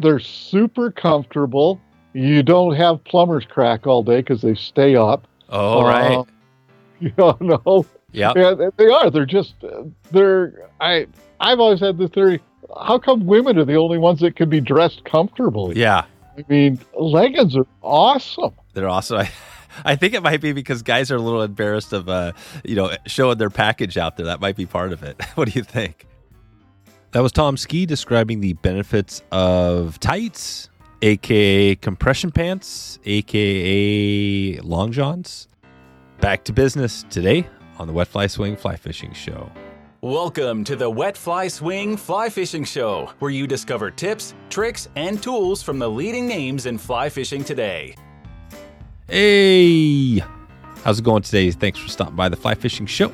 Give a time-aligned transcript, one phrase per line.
[0.00, 1.80] they're super comfortable.
[2.12, 5.26] You don't have plumber's crack all day because they stay up.
[5.48, 6.16] Oh, right.
[6.16, 6.26] Um,
[7.00, 7.86] you don't know.
[8.12, 9.10] Yeah, they- they are.
[9.10, 9.54] They're just
[10.10, 10.68] they're.
[10.80, 11.06] I
[11.38, 12.40] I've always had the theory.
[12.80, 15.76] How come women are the only ones that can be dressed comfortably?
[15.76, 16.04] Yeah.
[16.38, 18.52] I mean, leggings are awesome.
[18.74, 19.18] They're awesome.
[19.18, 19.30] I,
[19.84, 22.32] I think it might be because guys are a little embarrassed of, uh,
[22.64, 24.26] you know, showing their package out there.
[24.26, 25.20] That might be part of it.
[25.34, 26.06] what do you think?
[27.12, 30.70] That was Tom Ski describing the benefits of tights,
[31.02, 35.48] aka compression pants, aka long johns.
[36.20, 37.48] Back to business today
[37.80, 39.50] on the Wet Fly Swing Fly Fishing Show.
[40.02, 45.20] Welcome to the Wet Fly Swing Fly Fishing Show, where you discover tips, tricks, and
[45.20, 47.96] tools from the leading names in fly fishing today.
[49.08, 50.22] Hey,
[50.84, 51.50] how's it going today?
[51.50, 53.12] Thanks for stopping by the Fly Fishing Show.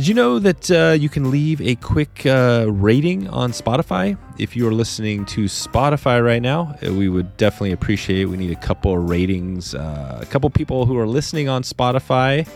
[0.00, 4.16] Did you know that uh, you can leave a quick uh, rating on Spotify?
[4.38, 8.24] If you are listening to Spotify right now, uh, we would definitely appreciate it.
[8.24, 12.48] We need a couple of ratings, uh, a couple people who are listening on Spotify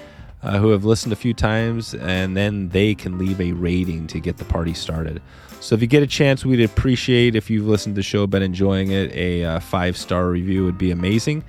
[0.42, 4.20] uh, who have listened a few times, and then they can leave a rating to
[4.20, 5.20] get the party started.
[5.60, 8.42] So if you get a chance, we'd appreciate if you've listened to the show, been
[8.42, 11.44] enjoying it, a uh, five star review would be amazing.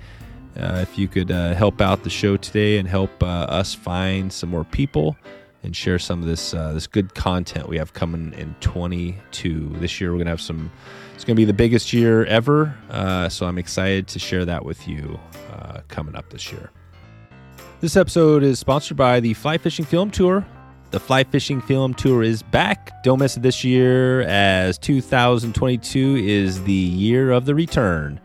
[0.56, 5.16] If you could help out the show today and help us find some more people
[5.66, 9.70] and share some of this uh, this good content we have coming in 22.
[9.74, 10.70] This year we're gonna have some.
[11.14, 14.86] It's gonna be the biggest year ever, uh, so I'm excited to share that with
[14.86, 15.18] you
[15.52, 16.70] uh, coming up this year.
[17.80, 20.46] This episode is sponsored by the Fly Fishing Film Tour.
[20.92, 23.02] The Fly Fishing Film Tour is back.
[23.02, 28.20] Don't miss it this year, as 2022 is the year of the return.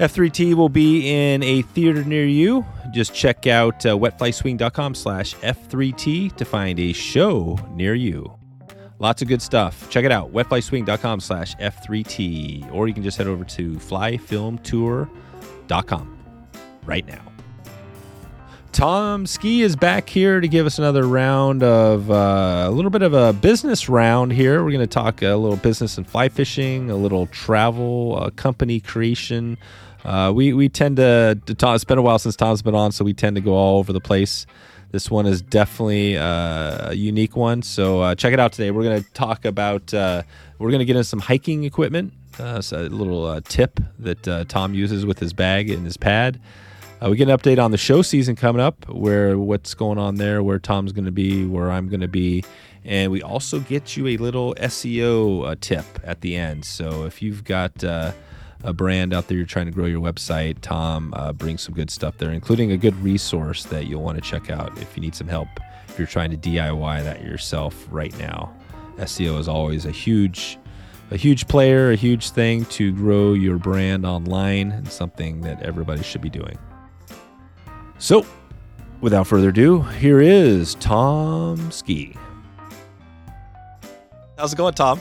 [0.00, 2.66] F3T will be in a theater near you.
[2.90, 8.34] Just check out uh, wetflyswing.com slash F3T to find a show near you.
[8.98, 9.88] Lots of good stuff.
[9.90, 12.72] Check it out, wetflyswing.com slash F3T.
[12.72, 16.18] Or you can just head over to flyfilmtour.com
[16.84, 17.22] right now.
[18.72, 23.02] Tom Ski is back here to give us another round of uh, a little bit
[23.02, 24.62] of a business round here.
[24.62, 28.78] We're going to talk a little business and fly fishing, a little travel, uh, company
[28.78, 29.58] creation.
[30.08, 33.04] Uh, we we tend to, to it's been a while since Tom's been on, so
[33.04, 34.46] we tend to go all over the place.
[34.90, 38.70] This one is definitely uh, a unique one, so uh, check it out today.
[38.70, 40.22] We're going to talk about uh,
[40.58, 42.14] we're going to get into some hiking equipment.
[42.38, 46.40] Uh, so a little uh, tip that Tom uses with his bag and his pad.
[47.02, 50.42] We get an update on the show season coming up, where what's going on there,
[50.42, 52.44] where Tom's going to be, where I'm going to be,
[52.82, 56.64] and we also get you a little SEO tip at the end.
[56.64, 57.84] So if you've got
[58.64, 61.90] a brand out there you're trying to grow your website, Tom uh, brings some good
[61.90, 65.14] stuff there, including a good resource that you'll want to check out if you need
[65.14, 65.48] some help
[65.88, 68.54] if you're trying to DIY that yourself right now.
[68.98, 70.58] SEO is always a huge
[71.10, 76.02] a huge player, a huge thing to grow your brand online, and something that everybody
[76.02, 76.58] should be doing.
[77.98, 78.26] So,
[79.00, 82.14] without further ado, here is Tom Ski.
[84.36, 85.00] How's it going, Tom?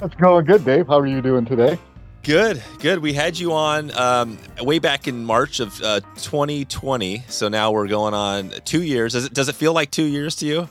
[0.00, 0.88] It's going good, Dave.
[0.88, 1.78] How are you doing today?
[2.26, 2.98] Good, good.
[2.98, 7.86] We had you on um, way back in March of uh, 2020, so now we're
[7.86, 9.12] going on two years.
[9.12, 10.68] Does it does it feel like two years to you?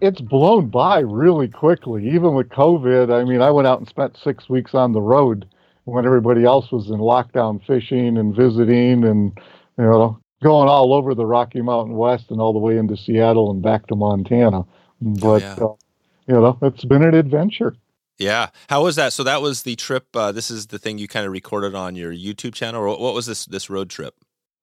[0.00, 2.10] It's blown by really quickly.
[2.10, 5.46] Even with COVID, I mean, I went out and spent six weeks on the road
[5.84, 9.38] when everybody else was in lockdown fishing and visiting and,
[9.78, 13.52] you know, going all over the Rocky Mountain West and all the way into Seattle
[13.52, 14.64] and back to Montana.
[15.00, 15.54] But, yeah.
[15.54, 15.74] uh,
[16.26, 17.76] you know, it's been an adventure.
[18.20, 18.50] Yeah.
[18.68, 19.14] How was that?
[19.14, 20.14] So that was the trip.
[20.14, 23.24] Uh, this is the thing you kind of recorded on your YouTube channel, what was
[23.24, 24.14] this this road trip?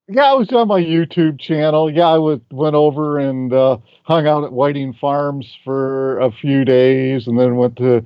[0.09, 1.91] Yeah, I was on my YouTube channel.
[1.91, 6.63] Yeah, I was, went over and uh, hung out at Whiting Farms for a few
[6.63, 8.05] days, and then went to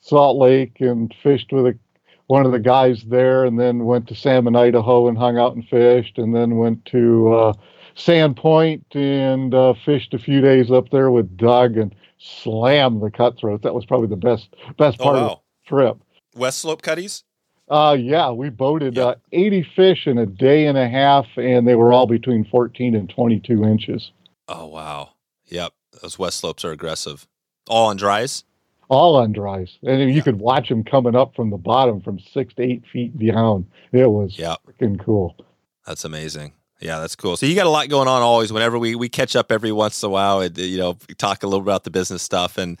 [0.00, 1.78] Salt Lake and fished with a,
[2.26, 5.68] one of the guys there, and then went to Salmon, Idaho, and hung out and
[5.68, 7.52] fished, and then went to uh,
[7.96, 13.62] Sandpoint and uh, fished a few days up there with Doug and slammed the cutthroat.
[13.62, 15.98] That was probably the best best Oh, part of the trip.
[16.34, 17.24] West Slope Cutties.
[17.68, 19.04] Uh, yeah, we boated Yeah.
[19.04, 22.94] uh, 80 fish in a day and a half, and they were all between 14
[22.94, 24.12] and 22 inches,
[24.48, 25.10] Oh wow.
[25.46, 25.72] Yep.
[26.02, 27.26] Those West Slopes are aggressive.
[27.68, 28.44] All on dries.
[28.88, 29.78] all on dries.
[29.82, 33.18] And you could watch them coming up from the bottom from six to eight feet
[33.18, 33.66] down.
[33.90, 34.60] It was Yep.
[34.68, 35.34] freaking cool.
[35.84, 36.52] That's amazing.
[36.80, 37.36] Yeah, that's cool.
[37.36, 38.52] So you got a lot going on always.
[38.52, 41.46] Whenever we we catch up every once in a while, and, you know, talk a
[41.46, 42.58] little about the business stuff.
[42.58, 42.78] And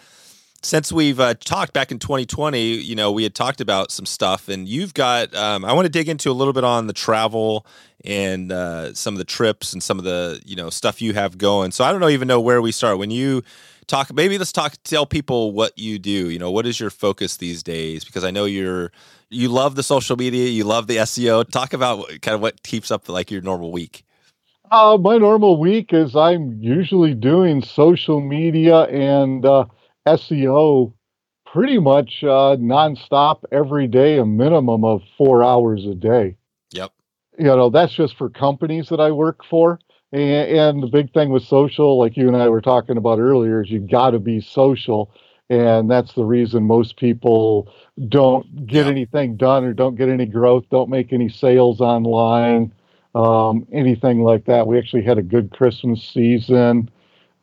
[0.62, 4.48] since we've uh, talked back in 2020, you know, we had talked about some stuff,
[4.48, 5.34] and you've got.
[5.34, 7.66] Um, I want to dig into a little bit on the travel
[8.04, 11.38] and uh, some of the trips and some of the you know stuff you have
[11.38, 11.70] going.
[11.70, 13.42] So I don't know even know where we start when you
[13.86, 17.36] talk maybe let's talk tell people what you do you know what is your focus
[17.36, 18.90] these days because i know you're
[19.30, 22.90] you love the social media you love the seo talk about kind of what keeps
[22.90, 24.04] up like your normal week.
[24.70, 29.64] Uh, my normal week is i'm usually doing social media and uh,
[30.06, 30.92] seo
[31.56, 36.36] pretty much uh, nonstop every day a minimum of four hours a day.
[36.72, 36.92] Yep.
[37.38, 39.78] You know that's just for companies that i work for.
[40.12, 43.62] And, and the big thing with social, like you and I were talking about earlier,
[43.62, 45.10] is you've got to be social.
[45.48, 47.72] And that's the reason most people
[48.08, 52.72] don't get anything done or don't get any growth, don't make any sales online,
[53.14, 54.66] um, anything like that.
[54.66, 56.90] We actually had a good Christmas season.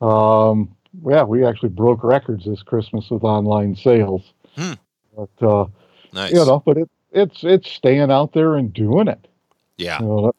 [0.01, 0.75] Um,
[1.07, 4.33] yeah, we actually broke records this Christmas with online sales.
[4.57, 4.73] Hmm.
[5.15, 5.65] But uh,
[6.11, 6.33] nice.
[6.33, 9.27] you know, but it, it's it's staying out there and doing it.
[9.77, 9.99] Yeah.
[10.01, 10.33] You know,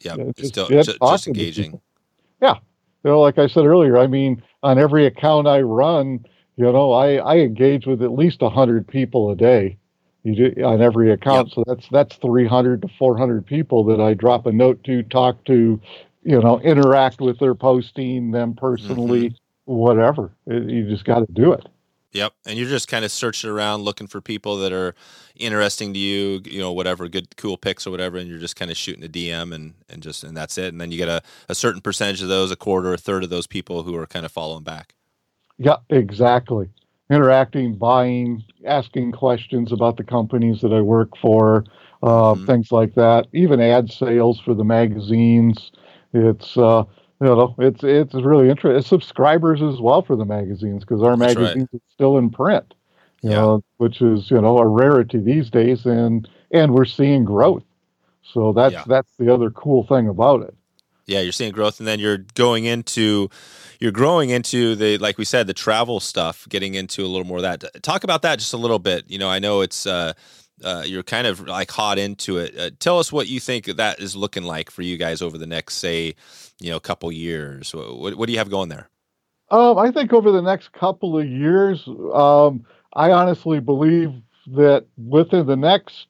[0.00, 1.80] yeah, just, still, just, just engaging.
[2.40, 2.54] Yeah,
[3.02, 6.24] you know, like I said earlier, I mean, on every account I run,
[6.56, 9.78] you know, I I engage with at least hundred people a day.
[10.22, 11.54] You do on every account, yep.
[11.54, 15.02] so that's that's three hundred to four hundred people that I drop a note to,
[15.04, 15.80] talk to,
[16.24, 19.72] you know, interact with their posting, them personally, mm-hmm.
[19.72, 20.32] whatever.
[20.46, 21.68] It, you just got to do it.
[22.16, 22.32] Yep.
[22.46, 24.94] And you're just kind of searching around looking for people that are
[25.34, 28.16] interesting to you, you know, whatever, good, cool pics or whatever.
[28.16, 30.68] And you're just kind of shooting a DM and, and just, and that's it.
[30.68, 31.20] And then you get a,
[31.50, 34.24] a certain percentage of those, a quarter, a third of those people who are kind
[34.24, 34.95] of following back.
[35.58, 36.68] Yeah, exactly.
[37.10, 41.64] Interacting, buying, asking questions about the companies that I work for,
[42.02, 42.46] uh, mm-hmm.
[42.46, 43.26] things like that.
[43.32, 45.70] Even ad sales for the magazines.
[46.12, 46.84] It's, uh,
[47.20, 48.78] you know, it's it's really interesting.
[48.78, 51.82] It's subscribers as well for the magazines because our That's magazines right.
[51.88, 52.74] still in print,
[53.22, 53.36] you yeah.
[53.36, 57.64] know, which is you know a rarity these days, and and we're seeing growth.
[58.22, 58.84] So that's yeah.
[58.86, 60.54] that's the other cool thing about it.
[61.06, 63.30] Yeah, you're seeing growth, and then you're going into
[63.80, 67.38] you're growing into the like we said the travel stuff, getting into a little more
[67.38, 67.82] of that.
[67.82, 69.04] Talk about that just a little bit.
[69.08, 69.86] You know, I know it's.
[69.86, 70.12] uh
[70.64, 72.58] uh, you're kind of like hot into it.
[72.58, 75.46] Uh, tell us what you think that is looking like for you guys over the
[75.46, 76.14] next, say,
[76.60, 77.74] you know, couple years.
[77.74, 78.88] What, what do you have going there?
[79.50, 82.64] Um, I think over the next couple of years, um,
[82.94, 84.12] I honestly believe
[84.48, 86.06] that within the next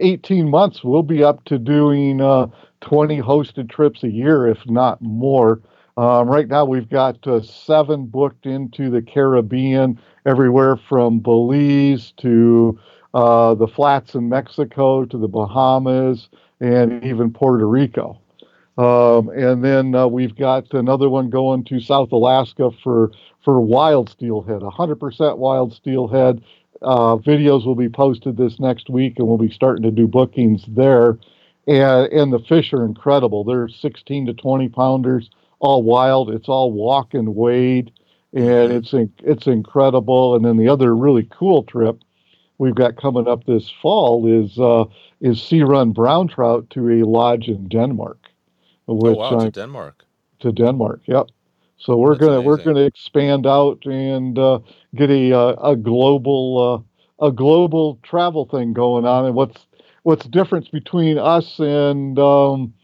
[0.00, 2.46] 18 months, we'll be up to doing uh,
[2.80, 5.60] 20 hosted trips a year, if not more.
[5.98, 12.78] Um, right now, we've got uh, seven booked into the Caribbean, everywhere from Belize to
[13.14, 16.28] uh, the flats in Mexico to the Bahamas
[16.60, 18.20] and even Puerto Rico.
[18.76, 23.10] Um, and then uh, we've got another one going to South Alaska for
[23.44, 26.44] for wild steelhead, 100% wild steelhead.
[26.80, 30.64] Uh, videos will be posted this next week, and we'll be starting to do bookings
[30.68, 31.18] there.
[31.66, 33.42] And, and the fish are incredible.
[33.42, 35.28] They're 16 to 20 pounders,
[35.60, 36.30] all wild.
[36.30, 37.92] It's all walk and wade,
[38.32, 40.34] and it's it's incredible.
[40.34, 42.00] And then the other really cool trip
[42.58, 44.84] we've got coming up this fall is uh,
[45.20, 48.18] is sea run brown trout to a lodge in Denmark.
[48.86, 50.04] Which, oh wow, to Denmark.
[50.40, 51.26] To Denmark, yep.
[51.78, 52.46] So we're That's gonna amazing.
[52.46, 54.58] we're gonna expand out and uh,
[54.94, 56.84] get a uh, a global
[57.20, 59.26] uh, a global travel thing going on.
[59.26, 59.66] And what's
[60.02, 62.74] what's difference between us and um,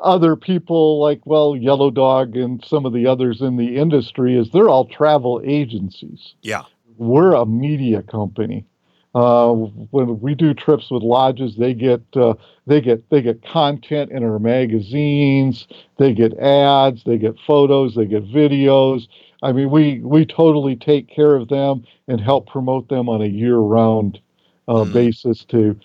[0.00, 4.50] other people like well Yellow Dog and some of the others in the industry is
[4.50, 6.34] they're all travel agencies.
[6.42, 6.62] Yeah,
[6.96, 8.64] we're a media company.
[9.12, 12.34] Uh, when we do trips with lodges, they get uh,
[12.66, 15.66] they get they get content in our magazines.
[15.98, 17.02] They get ads.
[17.02, 17.96] They get photos.
[17.96, 19.08] They get videos.
[19.42, 23.26] I mean, we we totally take care of them and help promote them on a
[23.26, 24.20] year-round
[24.68, 24.92] uh, mm.
[24.92, 25.78] basis to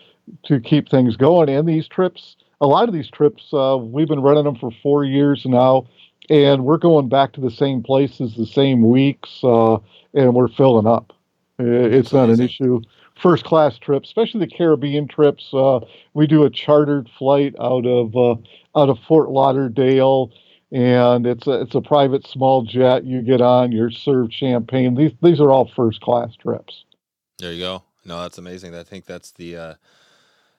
[0.44, 1.50] to keep things going.
[1.50, 5.04] And these trips, a lot of these trips, uh, we've been running them for four
[5.04, 5.88] years now,
[6.30, 9.78] and we're going back to the same places, the same weeks, uh,
[10.14, 11.14] and we're filling up.
[11.58, 12.82] It's not an issue
[13.22, 15.50] first class trips, especially the Caribbean trips.
[15.54, 15.80] Uh,
[16.14, 18.36] we do a chartered flight out of uh,
[18.80, 20.32] out of Fort Lauderdale,
[20.72, 23.04] and it's a it's a private small jet.
[23.04, 24.96] You get on, you're served champagne.
[24.96, 26.86] These these are all first class trips.
[27.40, 27.84] There you go.
[28.06, 28.76] No, that's amazing.
[28.76, 29.78] I think that's the.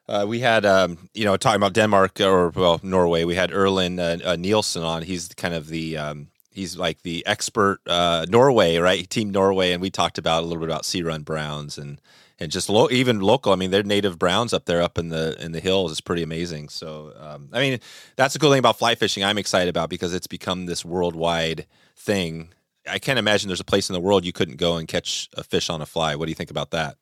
[0.08, 0.12] Uh...
[0.16, 3.24] Uh, we had, um, you know, talking about Denmark or well Norway.
[3.24, 5.02] We had Erlend uh, uh, Nilssen on.
[5.02, 9.08] He's kind of the um, he's like the expert uh, Norway, right?
[9.08, 12.00] Team Norway, and we talked about a little bit about Sea Run Browns and
[12.38, 13.52] and just lo- even local.
[13.52, 15.92] I mean, they're native browns up there, up in the in the hills.
[15.92, 16.68] It's pretty amazing.
[16.68, 17.80] So, um, I mean,
[18.16, 19.24] that's the cool thing about fly fishing.
[19.24, 22.50] I'm excited about because it's become this worldwide thing.
[22.88, 25.42] I can't imagine there's a place in the world you couldn't go and catch a
[25.42, 26.14] fish on a fly.
[26.14, 26.96] What do you think about that?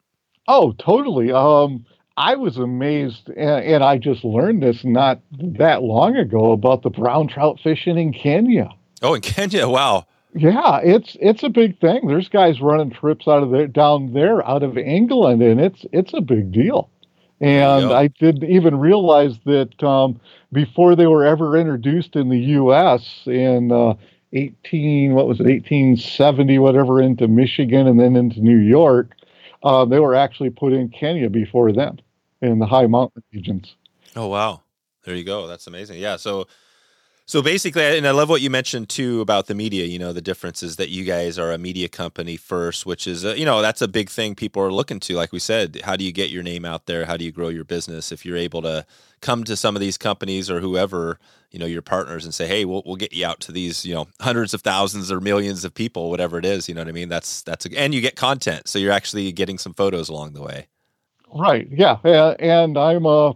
[0.46, 1.32] Oh, totally.
[1.32, 1.84] Um,
[2.16, 6.90] I was amazed, and, and I just learned this not that long ago about the
[6.90, 8.70] brown trout fishing in Kenya.
[9.02, 9.68] Oh, in Kenya!
[9.68, 10.06] Wow.
[10.36, 12.06] Yeah, it's it's a big thing.
[12.06, 16.12] There's guys running trips out of there down there out of England, and it's it's
[16.14, 16.88] a big deal.
[17.40, 20.20] And I didn't even realize that um,
[20.52, 23.22] before they were ever introduced in the U.S.
[23.26, 23.94] in uh,
[24.32, 29.14] 18, what was it, 1870, whatever, into Michigan and then into New York,
[29.62, 32.00] uh, they were actually put in Kenya before then
[32.44, 33.76] in the high mountain regions.
[34.14, 34.62] Oh wow,
[35.04, 35.46] there you go.
[35.46, 36.00] That's amazing.
[36.00, 36.16] Yeah.
[36.16, 36.46] So
[37.26, 39.86] so basically, and I love what you mentioned too about the media.
[39.86, 43.24] You know, the difference is that you guys are a media company first, which is,
[43.24, 45.14] a, you know, that's a big thing people are looking to.
[45.14, 47.06] Like we said, how do you get your name out there?
[47.06, 48.12] How do you grow your business?
[48.12, 48.84] If you're able to
[49.22, 51.18] come to some of these companies or whoever,
[51.50, 53.94] you know, your partners and say, hey, we'll, we'll get you out to these, you
[53.94, 56.68] know, hundreds of thousands or millions of people, whatever it is.
[56.68, 57.08] You know what I mean?
[57.08, 58.68] That's, that's, a, and you get content.
[58.68, 60.66] So you're actually getting some photos along the way.
[61.34, 61.68] Right.
[61.70, 61.96] Yeah.
[62.38, 63.34] And I'm a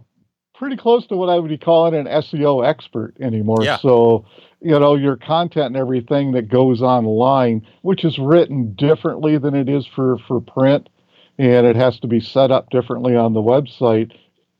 [0.55, 3.63] pretty close to what I would be calling an SEO expert anymore.
[3.63, 3.77] Yeah.
[3.77, 4.25] So,
[4.61, 9.69] you know, your content and everything that goes online, which is written differently than it
[9.69, 10.89] is for, for print,
[11.37, 14.11] and it has to be set up differently on the website,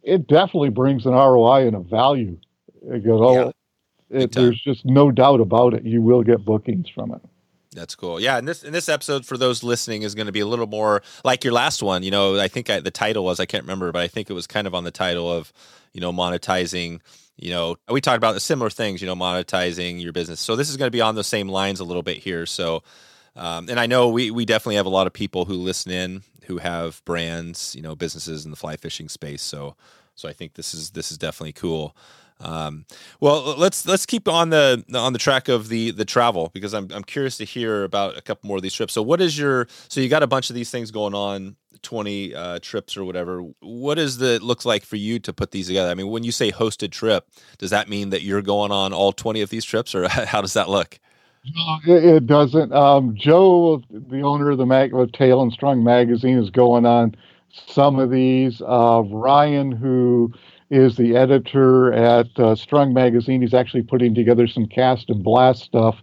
[0.03, 2.37] it definitely brings an ROI and a value.
[2.81, 3.53] You know,
[4.09, 4.21] yeah.
[4.21, 5.83] it, there's just no doubt about it.
[5.83, 7.21] You will get bookings from it.
[7.73, 8.19] That's cool.
[8.19, 10.65] Yeah, and this in this episode for those listening is going to be a little
[10.65, 12.01] more like your last one.
[12.01, 14.33] You know, I think I, the title was I can't remember, but I think it
[14.33, 15.53] was kind of on the title of
[15.93, 17.01] you know monetizing.
[17.37, 19.01] You know, we talked about the similar things.
[19.01, 20.39] You know, monetizing your business.
[20.39, 22.47] So this is going to be on the same lines a little bit here.
[22.47, 22.81] So,
[23.35, 26.23] um, and I know we we definitely have a lot of people who listen in
[26.49, 29.43] who have brands, you know, businesses in the fly fishing space.
[29.43, 29.75] So,
[30.15, 31.95] so I think this is this is definitely cool.
[32.41, 32.85] Um,
[33.19, 36.87] well, let's let's keep on the on the track of the the travel because I'm
[36.93, 38.93] I'm curious to hear about a couple more of these trips.
[38.93, 42.33] So, what is your so you got a bunch of these things going on, twenty
[42.33, 43.41] uh, trips or whatever.
[43.59, 45.89] What is the looks like for you to put these together?
[45.89, 47.27] I mean, when you say hosted trip,
[47.57, 50.53] does that mean that you're going on all twenty of these trips, or how does
[50.53, 50.99] that look?
[51.55, 52.71] No, it, it doesn't.
[52.73, 57.15] Um, Joe, the owner of the mag- of Tail and Strung magazine, is going on
[57.67, 58.61] some of these.
[58.61, 60.33] Uh, Ryan, who
[60.69, 63.41] is the editor at uh, Strung Magazine.
[63.41, 65.97] He's actually putting together some cast and blast stuff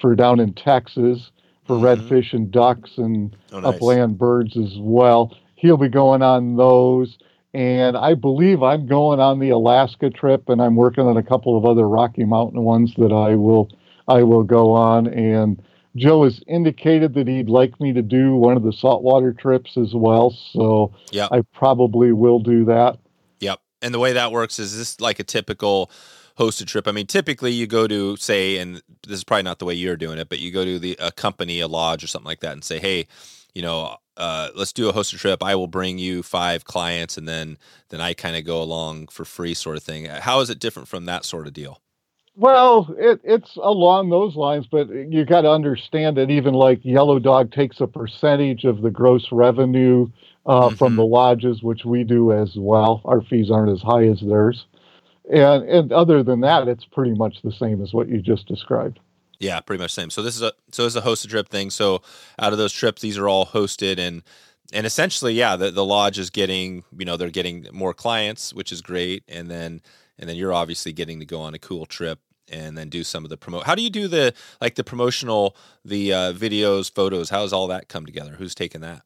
[0.00, 1.30] for down in Texas
[1.66, 1.84] for mm-hmm.
[1.84, 3.74] redfish and ducks and oh, nice.
[3.74, 5.36] upland birds as well.
[5.56, 7.18] He'll be going on those.
[7.54, 11.56] And I believe I'm going on the Alaska trip, and I'm working on a couple
[11.56, 13.70] of other Rocky Mountain ones that I will
[14.06, 15.06] I will go on.
[15.06, 15.62] And
[15.96, 19.94] Joe has indicated that he'd like me to do one of the saltwater trips as
[19.94, 20.30] well.
[20.30, 21.30] So yep.
[21.32, 22.98] I probably will do that.
[23.82, 25.90] And the way that works is this like a typical
[26.38, 26.86] hosted trip.
[26.86, 29.96] I mean, typically you go to say, and this is probably not the way you're
[29.96, 32.52] doing it, but you go to the a company, a lodge, or something like that,
[32.52, 33.06] and say, hey,
[33.54, 35.42] you know, uh, let's do a hosted trip.
[35.42, 37.58] I will bring you five clients, and then
[37.88, 40.04] then I kind of go along for free, sort of thing.
[40.06, 41.80] How is it different from that sort of deal?
[42.36, 47.18] Well, it, it's along those lines, but you got to understand that even like Yellow
[47.18, 50.08] Dog takes a percentage of the gross revenue
[50.48, 50.76] uh, mm-hmm.
[50.76, 53.02] from the lodges, which we do as well.
[53.04, 54.66] Our fees aren't as high as theirs.
[55.30, 58.98] And, and other than that, it's pretty much the same as what you just described.
[59.38, 60.10] Yeah, pretty much same.
[60.10, 61.70] So this is a so it's a hosted trip thing.
[61.70, 62.02] So
[62.40, 64.22] out of those trips, these are all hosted and
[64.70, 68.72] and essentially, yeah, the, the lodge is getting you know they're getting more clients, which
[68.72, 69.80] is great, and then
[70.18, 72.18] and then you're obviously getting to go on a cool trip
[72.50, 73.64] and then do some of the promote.
[73.64, 77.30] How do you do the like the promotional, the uh, videos, photos?
[77.30, 78.32] How does all that come together?
[78.38, 79.02] Who's taking that?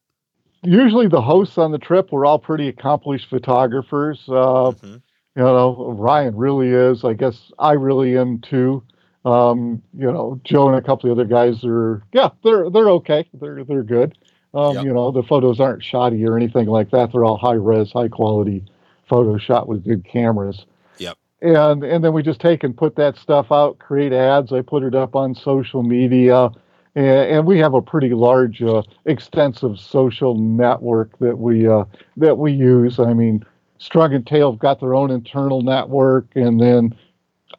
[0.63, 4.21] Usually the hosts on the trip were all pretty accomplished photographers.
[4.27, 4.95] Uh, mm-hmm.
[5.35, 7.03] You know, Ryan really is.
[7.03, 8.83] I guess I really am too.
[9.25, 13.27] Um, you know, Joe and a couple of other guys are, yeah, they're they're okay.
[13.33, 14.17] They're they're good.
[14.53, 14.85] Um, yep.
[14.85, 17.11] You know, the photos aren't shoddy or anything like that.
[17.11, 18.63] They're all high res, high quality
[19.09, 20.65] photos shot with good cameras.
[20.97, 21.17] Yep.
[21.41, 24.53] And and then we just take and put that stuff out, create ads.
[24.53, 26.51] I put it up on social media
[26.95, 31.85] and, and we have a pretty large, uh, extensive social network that we uh,
[32.17, 32.99] that we use.
[32.99, 33.45] I mean,
[33.77, 36.95] Strung and Tail have got their own internal network, and then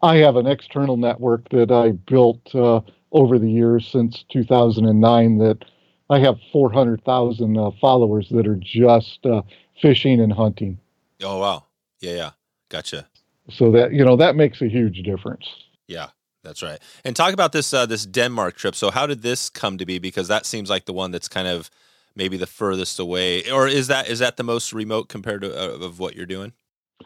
[0.02, 2.80] I have an external network that I built uh,
[3.12, 5.38] over the years since 2009.
[5.38, 5.64] That
[6.10, 9.42] I have 400,000 uh, followers that are just uh,
[9.80, 10.78] fishing and hunting.
[11.22, 11.64] Oh wow!
[12.00, 12.30] Yeah, yeah,
[12.68, 13.06] gotcha.
[13.50, 15.48] So that you know that makes a huge difference.
[15.86, 16.08] Yeah,
[16.44, 16.78] that's right.
[17.04, 18.74] And talk about this uh, this Denmark trip.
[18.74, 19.98] So how did this come to be?
[19.98, 21.70] Because that seems like the one that's kind of
[22.14, 25.84] maybe the furthest away, or is that is that the most remote compared to uh,
[25.84, 26.52] of what you're doing?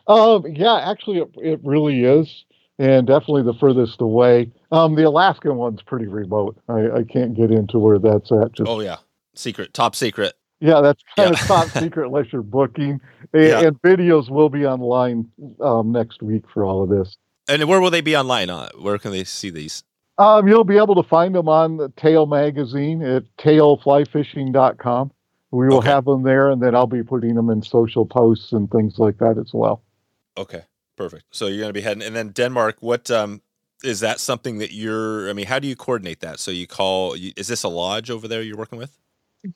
[0.07, 2.45] Um, yeah, actually, it, it, really is,
[2.79, 4.53] and definitely the furthest away.
[4.71, 6.59] Um, the Alaskan one's pretty remote.
[6.69, 8.53] I, I can't get into where that's at.
[8.53, 8.97] Just, oh yeah,
[9.35, 10.35] secret, top secret.
[10.61, 11.41] Yeah, that's kind yeah.
[11.41, 13.01] of top secret unless you're booking.
[13.33, 13.61] And, yeah.
[13.61, 15.31] and videos will be online
[15.61, 17.17] um, next week for all of this.
[17.49, 18.51] And where will they be online?
[18.51, 19.83] Uh, where can they see these?
[20.19, 25.13] Um, you'll be able to find them on the Tail magazine at tailflyfishing.com.
[25.51, 25.89] We will Okay.
[25.89, 29.19] have them there, and then I'll be putting them in social posts and things like
[29.19, 29.83] that as well.
[30.37, 30.63] Okay,
[30.97, 31.25] perfect.
[31.31, 32.77] So you're going to be heading, and then Denmark.
[32.81, 33.41] What um,
[33.83, 35.31] is that something that you're?
[35.31, 36.39] I mean, how do you coordinate that?
[36.39, 37.17] So you call?
[37.17, 38.99] You, is this a lodge over there you're working with?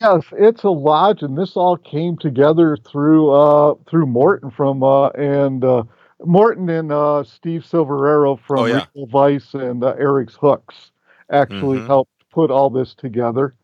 [0.00, 5.08] Yes, it's a lodge, and this all came together through uh, through Morton from uh,
[5.10, 5.82] and uh,
[6.24, 8.86] Morton and uh, Steve Silverero from Oh, yeah.
[9.10, 10.92] Vice and uh, Ahrex Hooks
[11.30, 11.86] actually Mhm.
[11.86, 13.54] helped put all this together.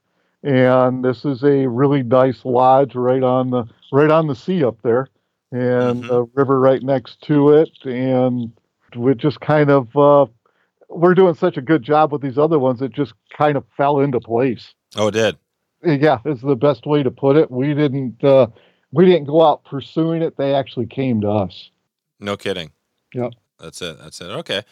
[0.42, 4.80] And this is a really nice lodge right on the right on the sea up
[4.82, 5.08] there,
[5.50, 6.08] and Mhm.
[6.08, 8.52] the river right next to it, and
[8.96, 10.26] we just kind of uh,
[10.88, 12.80] we're doing such a good job with these other ones.
[12.82, 15.36] It just kind of fell into place Oh, it did.
[15.84, 18.46] yeah is the best way to put it we didn't uh
[18.90, 21.70] we didn't go out pursuing it they actually came to us
[22.20, 22.72] No kidding.
[23.14, 23.32] Yep.
[23.60, 23.98] That's it.
[23.98, 24.26] That's it.
[24.26, 24.62] Okay.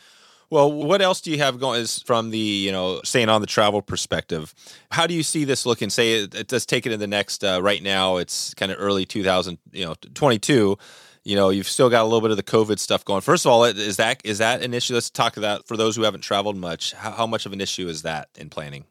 [0.49, 1.81] Well, what else do you have going?
[1.81, 4.55] Is from the you know staying on the travel perspective.
[4.93, 5.91] How do you see this looking?
[5.91, 7.43] Say it, it does take it in the next.
[7.43, 9.59] Uh, right now, it's kind of early 2000.
[9.73, 10.79] You know, 22.
[11.25, 13.23] You know, you've still got a little bit of the COVID stuff going.
[13.23, 14.95] First of all, is that is that an issue?
[14.95, 16.93] Let's talk about for those who haven't traveled much.
[16.93, 18.85] How, how much of an issue is that in planning?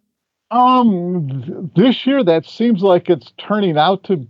[0.51, 4.27] um th- this year that seems like it's turning out to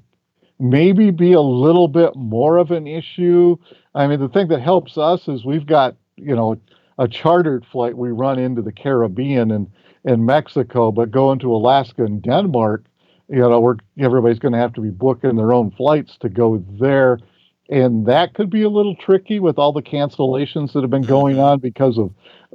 [0.60, 3.58] maybe be a little bit more of an issue.
[3.94, 6.60] I mean the thing that helps us is we've got you know
[6.98, 7.98] a chartered flight.
[7.98, 9.68] We run into the caribbean and
[10.08, 12.86] and mexico but going to alaska and denmark
[13.28, 16.64] you know we're everybody's going to have to be booking their own flights to go
[16.80, 17.20] there.
[17.68, 21.40] And that could be a little tricky with all the cancellations that have been going
[21.40, 22.14] on because of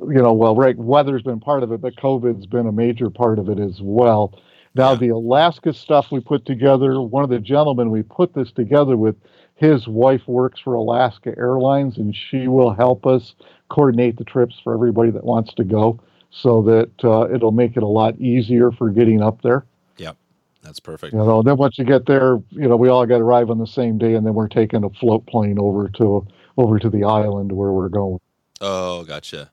[0.09, 3.39] you know well right weather's been part of it but covid's been a major part
[3.39, 4.41] of it as well
[4.75, 8.97] now the alaska stuff we put together one of the gentlemen we put this together
[8.97, 9.17] with
[9.57, 13.35] his wife works for alaska airlines and she will help us
[13.69, 15.99] coordinate the trips for everybody that wants to go
[16.31, 19.65] so that uh, it'll make it a lot easier for getting up there
[19.97, 20.17] Yep,
[20.63, 21.13] That's perfect.
[21.13, 23.59] you know, then once you get there, you know, we all got to arrive on
[23.59, 27.05] the same day, and then we're taking a float plane over to over to the
[27.05, 28.19] island where we're going.
[28.61, 29.51] Oh, gotcha.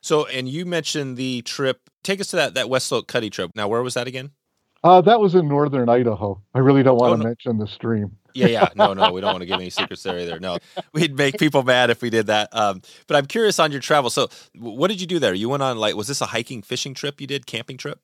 [0.00, 1.88] So, and you mentioned the trip.
[2.02, 3.50] Take us to that that West Slope Cutty trip.
[3.54, 4.30] Now, where was that again?
[4.84, 6.40] Uh, that was in northern Idaho.
[6.54, 7.28] I really don't want Oh, to no.
[7.28, 8.16] mention the stream.
[8.34, 8.68] Yeah, yeah.
[8.74, 10.40] No, no, we don't want to give any secrets there either.
[10.40, 10.58] No,
[10.92, 12.48] we'd make people mad if we did that.
[12.52, 14.10] Um, but I'm curious on your travel.
[14.10, 15.34] So, what did you do there?
[15.34, 17.20] You went on like, was this a hiking, fishing trip?
[17.20, 18.00] You did camping trip?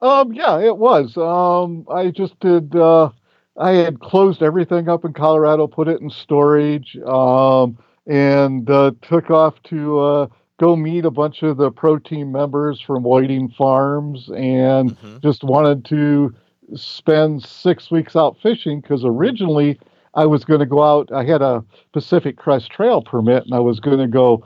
[0.00, 1.16] Um, yeah, it was.
[1.16, 2.74] Um, I just did.
[2.74, 3.10] Uh,
[3.58, 9.30] I had closed everything up in Colorado, put it in storage, um, and uh, took
[9.30, 10.26] off to uh,
[10.58, 15.22] go meet a bunch of the pro team members from Whiting Farms, and Mhm.
[15.22, 16.34] just wanted to
[16.74, 19.78] spend six weeks out fishing because originally
[20.14, 21.10] I was going to go out.
[21.12, 24.44] I had a Pacific Crest Trail permit, and I was going to go.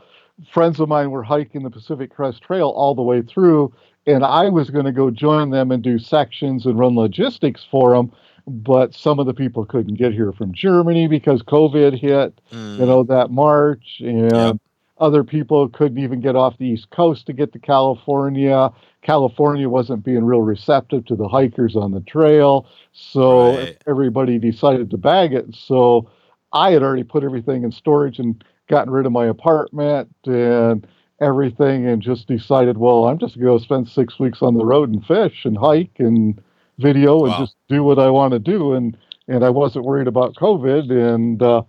[0.51, 3.73] Friends of mine were hiking the Pacific Crest Trail all the way through,
[4.07, 7.95] and I was going to go join them and do sections and run logistics for
[7.95, 8.11] them.
[8.47, 12.87] But some of the people couldn't get here from Germany because COVID hit, Mm, you
[12.87, 14.57] know, that March, and Yep.
[15.03, 18.71] Other people couldn't even get off the East Coast to get to California.
[19.03, 23.77] California wasn't being real receptive to the hikers on the trail, so Right.
[23.89, 25.55] everybody decided to bag it.
[25.55, 26.09] So
[26.53, 30.87] I had already put everything in storage and gotten rid of my apartment and
[31.21, 34.91] everything, and just decided, well, I'm just going to spend six weeks on the road
[34.91, 36.41] and fish and hike and
[36.79, 37.39] video and Wow.
[37.39, 38.75] just do what I want to do.
[38.75, 38.97] And
[39.29, 41.63] and I wasn't worried about COVID, and uh,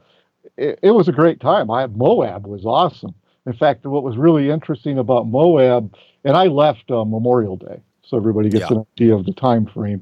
[0.57, 1.71] it, it was a great time.
[1.71, 3.15] I Moab was awesome.
[3.45, 8.15] In fact, what was really interesting about Moab, and I left uh, Memorial Day, so
[8.17, 8.77] everybody gets Yeah.
[8.77, 10.01] an idea of the time frame.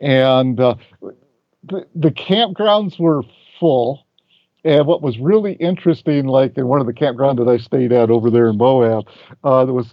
[0.00, 0.76] And uh,
[1.64, 3.22] the, the campgrounds were
[3.60, 4.04] full.
[4.64, 8.10] And what was really interesting, like in one of the campgrounds that I stayed at
[8.10, 9.06] over there in Moab,
[9.44, 9.92] uh, there was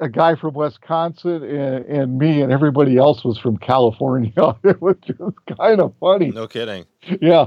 [0.00, 4.32] a guy from Wisconsin and, and me, and everybody else was from California.
[4.64, 5.20] it was just
[5.58, 6.84] kind of funny no kidding.
[7.20, 7.46] yeah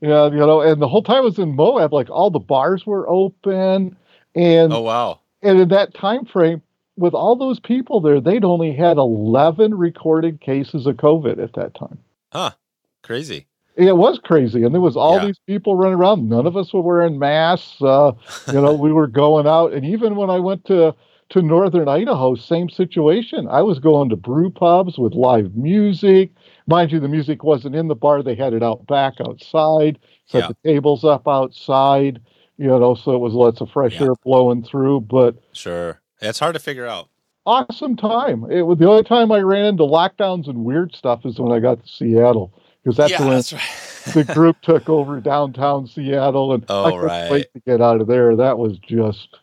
[0.00, 2.84] yeah you know and the whole time I was in moab like all the bars
[2.86, 3.96] were open
[4.36, 5.20] and Oh, wow.
[5.42, 6.62] and in that time frame
[6.96, 11.74] with all those people there they'd only had 11 recorded cases of covid at that
[11.74, 11.98] time
[12.32, 12.50] Huh.
[13.02, 13.46] Crazy.
[13.76, 15.26] it was crazy and there was all Yeah.
[15.26, 18.12] these people running around none of us were wearing masks uh,
[18.52, 20.94] you know we were going out and even when i went to
[21.30, 26.30] to northern idaho same situation i was going to brew pubs with live music
[26.68, 30.42] mind you the music wasn't in the bar they had it out back outside set
[30.42, 30.48] Yeah.
[30.48, 32.20] the tables up outside
[32.58, 34.06] you know so it was lots of fresh Yeah.
[34.08, 36.00] air blowing through but Sure.
[36.20, 37.08] It's hard to figure out.
[37.44, 41.38] awesome time it was the only time i ran into lockdowns and weird stuff is
[41.38, 44.14] when i got to seattle because that's yeah, when that's right.
[44.14, 47.30] the group took over downtown Seattle, and Oh, I couldn't right.
[47.32, 48.36] wait to get out of there.
[48.36, 49.36] That was just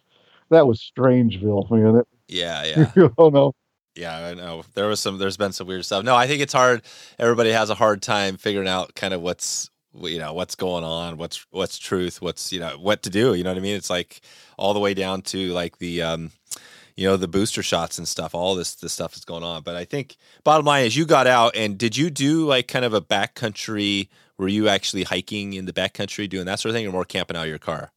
[0.49, 1.97] that was Strangeville, man.
[1.97, 2.91] It, Yeah, yeah.
[2.95, 3.53] you don't know.
[3.95, 4.63] Yeah, I know.
[4.75, 5.17] There was some.
[5.17, 6.05] There's been some weird stuff.
[6.05, 6.83] No, I think it's hard.
[7.19, 9.69] Everybody has a hard time figuring out kind of what's
[10.01, 13.33] you know what's going on, what's what's truth, what's you know what to do.
[13.33, 13.75] You know what I mean?
[13.75, 14.21] It's like
[14.57, 16.31] all the way down to like the um,
[16.95, 18.35] you know the booster shots and stuff.
[18.35, 19.63] All this this stuff is going on.
[19.63, 22.85] But I think bottom line is you got out and did you do like kind
[22.85, 24.09] of a backcountry?
[24.37, 27.37] Were you actually hiking in the backcountry, doing that sort of thing, or more camping
[27.37, 27.91] out of your car?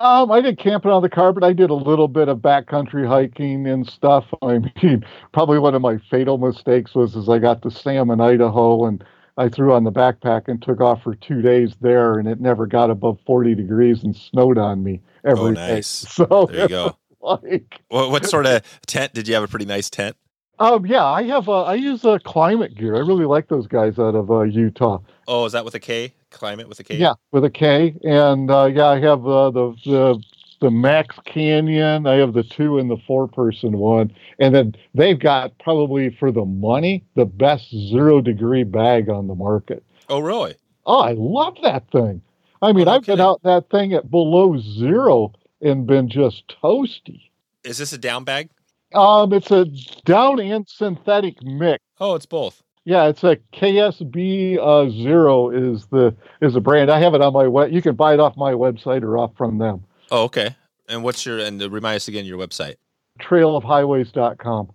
[0.00, 3.06] Um, I did camping on the car, but I did a little bit of backcountry
[3.06, 4.24] hiking and stuff.
[4.42, 8.84] I mean, probably one of my fatal mistakes was as I got to Salmon, Idaho,
[8.84, 9.04] and
[9.38, 12.66] I threw on the backpack and took off for two days there, and it never
[12.66, 15.74] got above 40 degrees and snowed on me every oh, day.
[15.74, 16.04] nice.
[16.14, 16.96] So There you go.
[17.22, 19.44] like, What, what sort of tent did you have?
[19.44, 20.16] A pretty nice tent.
[20.58, 22.96] um, yeah, I have a, I use a Klymit gear.
[22.96, 24.98] I really like those guys out of uh, Utah.
[25.28, 26.12] Oh, is that with a K?
[26.32, 26.96] Klymit with a K?
[26.96, 30.22] Yeah, with a K, and uh, yeah, I have uh, the the
[30.60, 32.06] the Max Canyon.
[32.06, 36.30] I have the two and the four person one, and then they've got probably for
[36.32, 39.84] the money the best zero degree bag on the market.
[40.08, 40.54] Oh, really?
[40.86, 42.22] Oh, I love that thing.
[42.62, 46.44] I mean, Oh, no I've been out that thing at below zero and been just
[46.62, 47.30] toasty.
[47.64, 48.48] Is this a down bag?
[48.94, 49.66] Um, it's a
[50.06, 51.82] down and synthetic mix.
[52.00, 52.62] Oh, it's both.
[52.84, 56.90] Yeah, it's a KSB uh, Zero is the is the brand.
[56.90, 57.70] I have it on my web.
[57.70, 59.84] You can buy it off my website or off from them.
[60.10, 60.56] Oh, okay.
[60.88, 62.76] And what's your and remind us again your website?
[63.20, 64.70] Trailofhighways.com.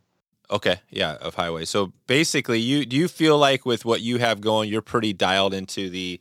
[0.51, 1.65] Okay, yeah, of highway.
[1.65, 5.53] So basically, you do you feel like with what you have going, you're pretty dialed
[5.53, 6.19] into the,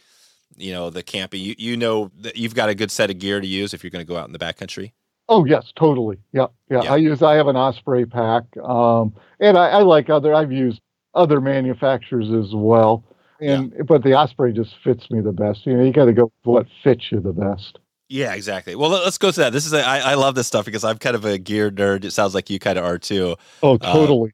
[0.56, 1.42] you know, the camping.
[1.42, 3.90] You you know that you've got a good set of gear to use if you're
[3.90, 4.92] going to go out in the backcountry.
[5.28, 6.18] Oh yes, totally.
[6.32, 6.82] Yeah, yeah.
[6.84, 6.92] Yeah.
[6.92, 7.22] I use.
[7.22, 10.32] I have an Osprey pack, um, and I, I like other.
[10.34, 10.80] I've used
[11.14, 13.04] other manufacturers as well,
[13.40, 15.66] and but the Osprey just fits me the best.
[15.66, 17.78] You know, you got to go with what fits you the best.
[18.12, 18.74] Yeah, exactly.
[18.74, 19.52] Well, let- let's go to that.
[19.54, 22.04] This is a, I, I love this stuff because I'm kind of a gear nerd.
[22.04, 23.36] It sounds like you kind of are too.
[23.62, 24.32] Oh, Uh, totally.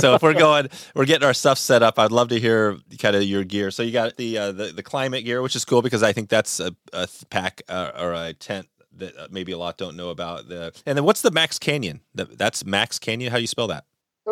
[0.00, 1.98] so if we're going, we're getting our stuff set up.
[1.98, 3.70] I'd love to hear kind of your gear.
[3.70, 6.30] So you got the uh, the, the Klymit gear, which is cool because I think
[6.30, 10.08] that's a, a pack uh, or a tent that uh, maybe a lot don't know
[10.08, 10.48] about.
[10.48, 12.00] The and then what's the Max Canyon?
[12.14, 13.30] That's Max Canyon.
[13.30, 13.84] How do you spell that?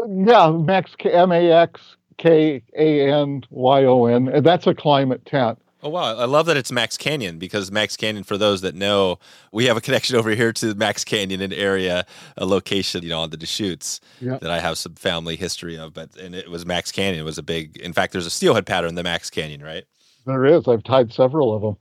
[0.08, 1.80] yeah, Max M A X
[2.16, 4.42] K A N Y O N.
[4.42, 5.58] That's a Klymit tent.
[5.80, 9.20] Oh wow, I love that it's Max Canyon because Max Canyon, for those that know,
[9.52, 12.04] we have a connection over here to Max Canyon, an area,
[12.36, 14.38] a location, you know, on the Deschutes Yeah.
[14.38, 15.94] that I have some family history of.
[15.94, 17.20] But and it was Max Canyon.
[17.20, 17.76] It was a big.
[17.76, 19.84] In fact, there's a steelhead pattern in the Max Canyon, right?
[20.26, 20.66] There is.
[20.66, 21.76] I've tied several of them.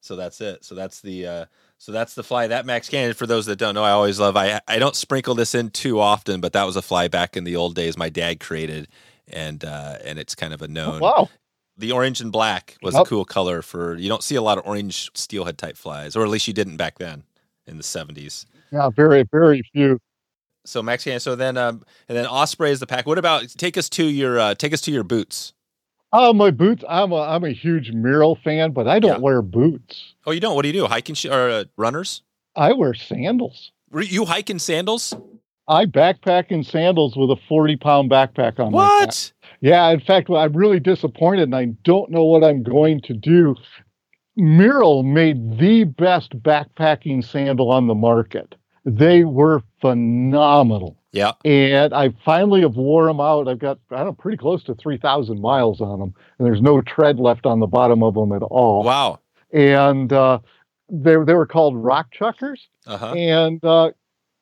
[0.00, 0.64] So that's it.
[0.64, 1.44] So that's the uh
[1.76, 2.46] so that's the fly.
[2.46, 5.34] That Max Canyon, for those that don't know, I always love I I don't sprinkle
[5.34, 8.08] this in too often, but that was a fly back in the old days my
[8.08, 8.88] dad created
[9.28, 11.28] and uh and it's kind of a known Wow.
[11.78, 14.66] The orange and black was a cool color for you don't see a lot of
[14.66, 17.24] orange steelhead type flies, or at least you didn't back then
[17.66, 18.46] in the seventies.
[18.70, 19.98] Yeah, very, very few.
[20.64, 23.06] So Max so then um and then Osprey is the pack.
[23.06, 25.54] What about take us to your uh take us to your boots?
[26.12, 26.84] Uh, my boots.
[26.88, 29.18] I'm a I'm a huge Merrell fan, but I don't Yeah.
[29.18, 30.12] wear boots.
[30.26, 30.54] Oh, you don't?
[30.54, 30.84] What do you do?
[30.86, 32.22] Hiking sh- or uh, runners?
[32.54, 33.72] I wear sandals.
[33.90, 35.14] Re- You hike in sandals?
[35.68, 39.06] I backpack in sandals with a 40 pound backpack on my back.
[39.06, 39.32] What?
[39.62, 43.54] Yeah, in fact, I'm really disappointed and I don't know what I'm going to do.
[44.38, 48.54] Merrell made the best backpacking sandal on the market.
[48.84, 50.98] They were phenomenal.
[51.12, 51.32] Yeah.
[51.44, 53.46] And I finally have wore them out.
[53.46, 56.14] I've got, I don't know, pretty close to 3,000 miles on them.
[56.38, 58.82] And there's no tread left on the bottom of them at all.
[58.82, 59.20] Wow.
[59.52, 60.38] And uh,
[60.88, 63.12] they, they were called rock chuckers Uh huh.
[63.12, 63.90] and uh,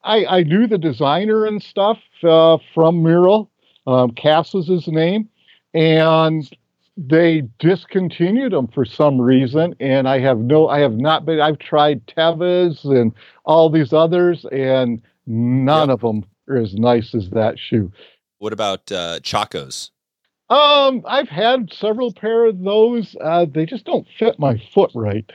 [0.05, 3.50] I, I knew the designer and stuff uh, from Mural.
[3.91, 5.29] Um, Cass was his name,
[5.75, 6.49] and
[6.97, 9.75] they discontinued them for some reason.
[9.81, 11.41] And I have no, I have not been.
[11.41, 13.13] I've tried Tevas and
[13.45, 15.95] all these others, and none Yep.
[15.95, 17.91] of them are as nice as that shoe.
[18.39, 19.91] What about uh, Chacos?
[20.49, 23.15] Um, I've had several pair of those.
[23.21, 25.31] Uh, they just don't fit my foot right.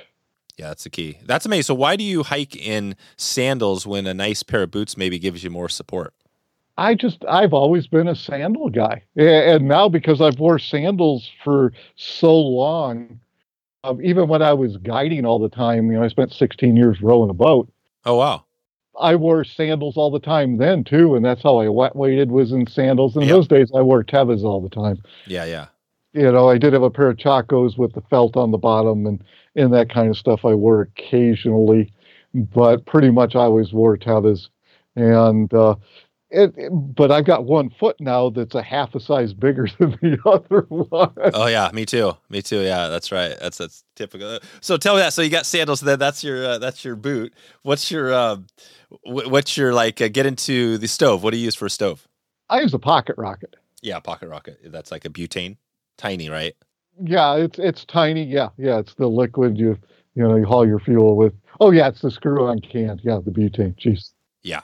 [0.58, 1.20] Yeah, that's the key.
[1.26, 1.64] That's amazing.
[1.64, 5.44] So why do you hike in sandals when a nice pair of boots maybe gives
[5.44, 6.14] you more support?
[6.78, 11.72] I just I've always been a sandal guy, and now because I've wore sandals for
[11.96, 13.20] so long,
[13.84, 17.02] um, even when I was guiding all the time, you know, I spent 16 years
[17.02, 17.70] rowing a boat.
[18.06, 18.44] Oh wow.
[19.00, 22.52] I wore sandals all the time then too, and that's how I wet weighted was
[22.52, 23.16] in sandals.
[23.16, 23.30] In Yep.
[23.30, 25.02] those days, I wore Tevas all the time.
[25.26, 25.68] Yeah, yeah.
[26.14, 29.06] You know, I did have a pair of Chacos with the felt on the bottom
[29.06, 29.24] and
[29.56, 30.46] and that kind of stuff.
[30.46, 31.92] I wore occasionally,
[32.34, 34.50] but pretty much I always wore Tevas.
[34.96, 35.76] And uh,
[36.32, 39.92] It, it- but I've got one foot now that's a half a size bigger than
[40.02, 41.14] the other one.
[41.34, 42.14] Oh yeah, me too.
[42.30, 42.62] Me too.
[42.62, 43.36] Yeah, that's right.
[43.40, 44.40] That's that's typical.
[44.62, 45.14] So tell me that.
[45.14, 45.82] So you got sandals.
[45.82, 47.34] Then that's your uh, that's your boot.
[47.64, 48.38] What's your uh,
[49.04, 51.24] wh- what's your like uh, get into the stove?
[51.24, 52.08] What do you use for a stove?
[52.50, 53.56] I use a pocket rocket.
[53.82, 54.60] Yeah, pocket rocket.
[54.66, 55.58] That's like a butane,
[55.98, 56.56] tiny, right?
[57.04, 58.24] Yeah, it's it's tiny.
[58.24, 59.78] Yeah, yeah, it's the liquid you
[60.16, 61.34] you know you haul your fuel with.
[61.60, 63.00] Oh yeah, it's the screw-on can.
[63.04, 63.76] Yeah, the butane.
[63.78, 64.12] Jeez.
[64.44, 64.62] Yeah.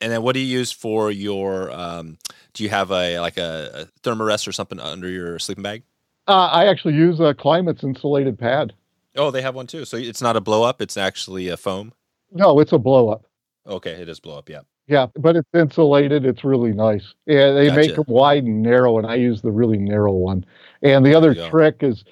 [0.00, 1.70] And then what do you use for your?
[1.70, 2.18] Um,
[2.54, 5.82] do you have a like a, a thermarest or something under your sleeping bag?
[6.26, 8.72] Uh, I actually use a Klymit's insulated pad.
[9.16, 9.84] Oh, they have one too.
[9.84, 10.80] So it's not a blow up.
[10.80, 11.92] It's actually a foam.
[12.32, 13.26] No, it's a blow up.
[13.66, 14.48] Okay, it is blow up.
[14.48, 14.60] Yeah.
[14.86, 16.24] Yeah, but it's insulated.
[16.24, 17.14] It's really nice.
[17.26, 20.44] Yeah, they make them wide and narrow, and I use the really narrow one.
[20.82, 22.02] And the other trick is,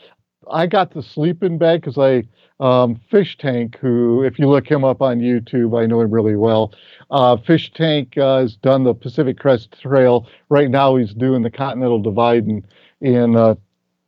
[0.48, 2.22] I got the sleeping bag because I
[2.60, 6.36] um, Fish Tank, who if you look him up on YouTube, I know him really
[6.36, 6.72] well.
[7.10, 10.28] Uh, Fish Tank uh, has done the Pacific Crest Trail.
[10.48, 12.64] Right now, he's doing the Continental Divide in
[13.00, 13.54] in uh,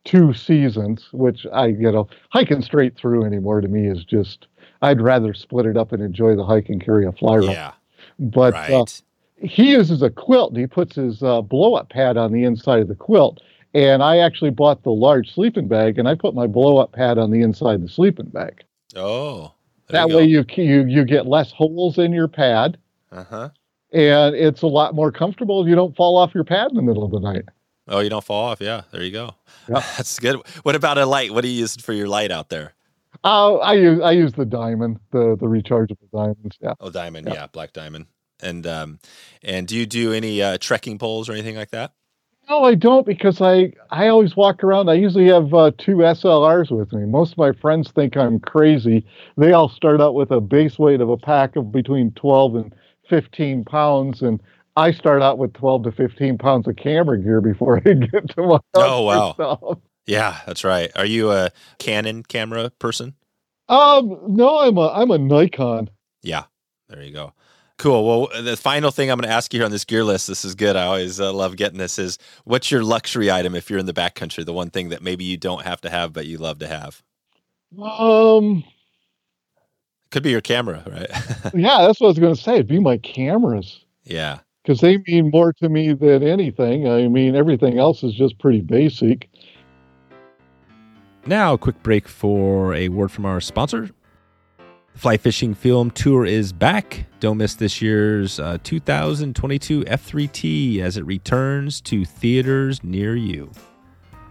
[0.04, 4.46] two seasons, which I you know hiking straight through anymore to me is just.
[4.82, 7.50] I'd rather split it up and enjoy the hike and carry a fly rod.
[7.50, 7.72] Yeah.
[8.18, 8.70] But right.
[8.70, 8.86] uh,
[9.36, 10.56] he uses a quilt.
[10.56, 13.42] He puts his uh, blow up pad on the inside of the quilt.
[13.74, 17.18] And I actually bought the large sleeping bag and I put my blow up pad
[17.18, 18.64] on the inside of the sleeping bag.
[18.96, 19.52] oh.
[19.88, 22.78] That you way you, you you get less holes in your pad
[23.10, 23.48] Uh huh.
[23.92, 25.68] and it's a lot more comfortable.
[25.68, 27.42] You don't fall off your pad in the middle of the night.
[27.88, 28.60] Oh, you don't fall off.
[28.60, 28.82] Yeah.
[28.92, 29.34] There you go.
[29.68, 29.80] Yeah.
[29.96, 30.36] That's good.
[30.62, 31.32] What about a light?
[31.34, 32.74] What do you use for your light out there?
[33.24, 36.56] Uh, I use I use the diamond, the the rechargeable diamonds.
[36.60, 36.74] Yeah.
[36.78, 37.26] Oh, diamond.
[37.26, 37.34] Yeah.
[37.34, 38.06] Yeah, black diamond.
[38.40, 39.00] And um,
[39.42, 41.92] and do you do any uh, trekking poles or anything like that?
[42.50, 44.88] No, I don't because I I always walk around.
[44.90, 47.06] I usually have uh, two SLRs with me.
[47.06, 49.06] Most of my friends think I'm crazy.
[49.36, 52.74] They all start out with a base weight of a pack of between 12 and
[53.08, 54.42] 15 pounds, and
[54.74, 58.42] I start out with 12 to 15 pounds of camera gear before I get to
[58.42, 59.32] my Oh, wow.
[59.34, 59.78] stuff.
[60.06, 60.90] Yeah, that's right.
[60.96, 63.14] Are you a Canon camera person?
[63.68, 65.88] Um, no, I'm a I'm a Nikon.
[66.24, 66.46] Yeah,
[66.88, 67.32] there you go.
[67.80, 68.06] Cool.
[68.06, 70.44] Well, the final thing I'm going to ask you here on this gear list, this
[70.44, 70.76] is good.
[70.76, 71.98] I always uh, love getting this.
[71.98, 74.44] Is what's your luxury item if you're in the backcountry?
[74.44, 77.02] The one thing that maybe you don't have to have, but you love to have.
[77.82, 78.64] Um,
[80.10, 81.08] Could be your camera, right?
[81.54, 82.56] yeah, that's what I was going to say.
[82.56, 83.82] It'd be my cameras.
[84.04, 84.40] yeah.
[84.62, 86.86] because they mean more to me than anything.
[86.86, 89.30] I mean, everything else is just pretty basic.
[91.24, 93.88] Now, a quick break for a word from our sponsor.
[94.94, 97.06] Fly Fishing Film Tour is back.
[97.20, 103.50] Don't miss this year's uh, 2022 F3T as it returns to theaters near you.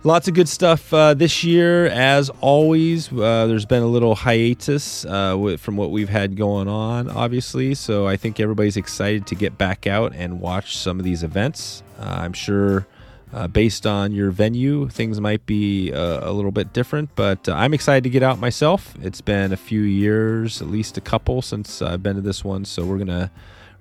[0.04, 3.12] Lots of good stuff uh, this year, as always.
[3.12, 7.76] Uh, there's been a little hiatus uh, from what we've had going on, obviously.
[7.76, 11.84] So I think everybody's excited to get back out and watch some of these events.
[12.00, 12.88] Uh, I'm sure,
[13.31, 17.53] uh, based on your venue, things might be uh, a little bit different, but uh,
[17.53, 18.95] I'm excited to get out myself.
[19.01, 22.65] It's been a few years, at least a couple, since I've been to this one.
[22.65, 23.31] So we're gonna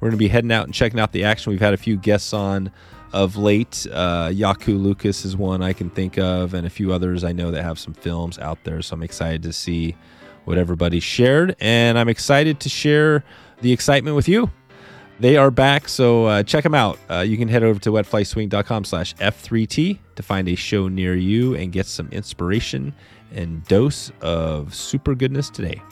[0.01, 1.51] we're gonna be heading out and checking out the action.
[1.51, 2.71] We've had a few guests on
[3.13, 3.87] of late.
[3.91, 7.51] Uh, Yaku Lucas is one I can think of, and a few others I know
[7.51, 8.83] that have some films out there.
[8.83, 9.97] So I'm excited to see
[10.45, 13.25] what everybody shared, and I'm excited to share
[13.63, 14.51] the excitement with you.
[15.21, 16.99] They are back, so uh, check them out.
[17.11, 21.57] Uh, you can head over to wetflyswing.com slash F3T to find a show near you
[21.57, 22.95] and get some inspiration
[23.35, 25.83] and dose of super goodness today.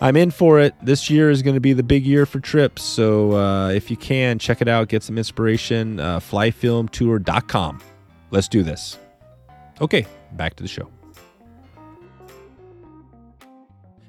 [0.00, 0.74] I'm in for it.
[0.82, 2.82] This year is going to be the big year for trips.
[2.82, 6.00] So uh, if you can, check it out, get some inspiration.
[6.00, 7.80] Uh, flyfilmtour.com.
[8.30, 8.98] Let's do this.
[9.80, 10.90] Okay, back to the show.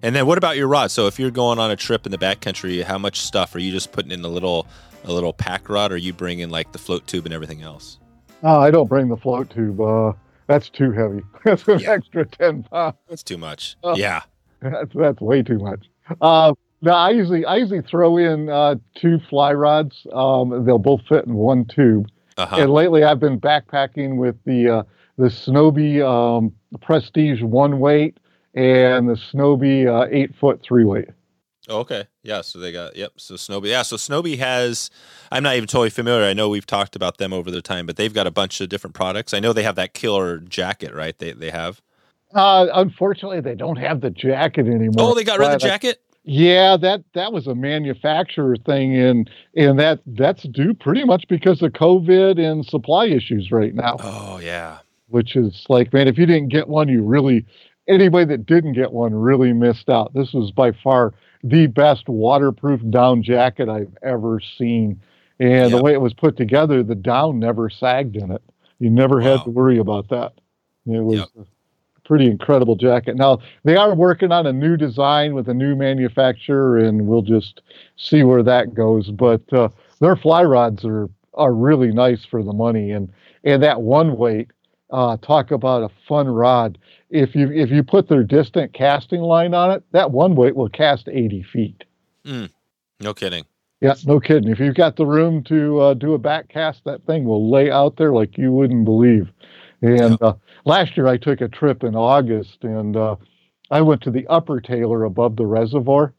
[0.04, 0.92] And then what about your rod?
[0.92, 3.72] So if you're going on a trip in the backcountry, how much stuff are you
[3.72, 4.68] just putting in a little
[5.04, 7.98] a little pack rod or are you bringing like the float tube and everything else?
[8.44, 9.80] Uh, I don't bring the float tube.
[9.82, 10.14] Uh,
[10.48, 11.22] that's too heavy.
[11.46, 11.92] That's an Yeah.
[11.92, 12.96] extra 10 pounds.
[13.10, 13.78] That's too much.
[13.84, 13.96] Oh.
[13.96, 14.22] Yeah.
[14.62, 15.86] That's, that's way too much.
[16.20, 20.06] Uh, no, I usually I usually throw in uh, two fly rods.
[20.12, 22.10] Um, they'll both fit in one tube.
[22.38, 22.56] Uh-huh.
[22.60, 24.84] And lately, I've been backpacking with the uh,
[25.18, 28.18] the Snowbee um, Prestige one weight
[28.54, 31.10] and the Snowbee uh, eight foot three weight.
[31.70, 32.08] Oh, okay.
[32.24, 32.42] Yeah.
[32.42, 33.14] So they got, yep.
[33.18, 33.68] So Snowbee.
[33.68, 33.84] Yeah.
[33.84, 34.90] So Snowbee has,
[35.32, 36.26] I'm not even totally familiar.
[36.26, 38.70] I know we've talked about them over the time, but they've got a bunch of
[38.70, 39.34] different products.
[39.34, 41.18] I know they have that killer jacket, right?
[41.18, 41.82] They, they have.
[42.34, 45.12] Uh, unfortunately, they don't have the jacket anymore.
[45.12, 46.02] Oh, they got rid of the I- jacket?
[46.24, 51.64] Yeah, that that was a manufacturer thing, and and that that's due pretty much because
[51.64, 53.98] of COVID and supply issues right now.
[54.00, 54.78] Oh, yeah.
[55.08, 57.44] Which is like, man, if you didn't get one, you really
[57.88, 60.14] anybody that didn't get one really missed out.
[60.14, 61.14] This was by far
[61.44, 65.02] the best waterproof down jacket I've ever seen,
[65.40, 65.74] And Yep.
[65.74, 68.44] the way it was put together, the down never sagged in it.
[68.80, 69.30] You never Wow.
[69.32, 70.34] had to worry about that.
[70.86, 71.30] It was Yep.
[71.40, 71.46] a
[72.06, 73.16] pretty incredible jacket.
[73.16, 77.62] Now they are working on a new design with a new manufacturer, and we'll just
[77.98, 79.10] see where that goes.
[79.12, 83.10] But uh, their fly rods are are really nice for the money, and
[83.44, 84.52] and that one weight.
[84.92, 86.78] Uh, talk about a fun rod.
[87.10, 90.70] If you if you put their distant casting line on it, that one weight will
[90.70, 91.84] cast 80 feet.
[93.00, 93.46] No kidding.
[93.80, 94.52] Yeah, no kidding.
[94.52, 97.72] If you've got the room to uh, do a back cast, that thing will lay
[97.72, 99.30] out there like you wouldn't believe.
[99.82, 103.16] And uh, last year I took a trip in August and uh,
[103.72, 106.14] I went to the upper Taylor above the reservoir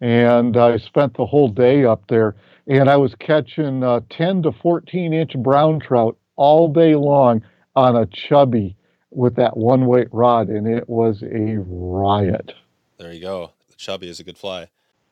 [0.00, 2.34] and I spent the whole day up there
[2.66, 7.42] and I was catching uh, 10 to 14 inch brown trout all day long
[7.76, 8.76] on a chubby
[9.10, 12.52] with that one weight rod and it was a riot.
[12.98, 13.52] There you go.
[13.68, 14.68] The chubby is a good fly.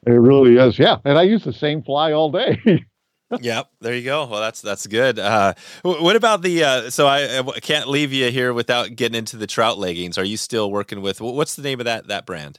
[0.07, 0.79] It really is.
[0.79, 0.99] Yeah.
[1.05, 2.61] And I use the same fly all day.
[3.41, 4.27] yep, there you go.
[4.27, 5.19] Well, that's that's good.
[5.19, 6.65] Uh, what about the?
[6.65, 10.19] Uh, so I, I can't leave you here without getting into the trout leggings.
[10.19, 11.21] Are you still working with?
[11.21, 12.59] What's the name of that that brand?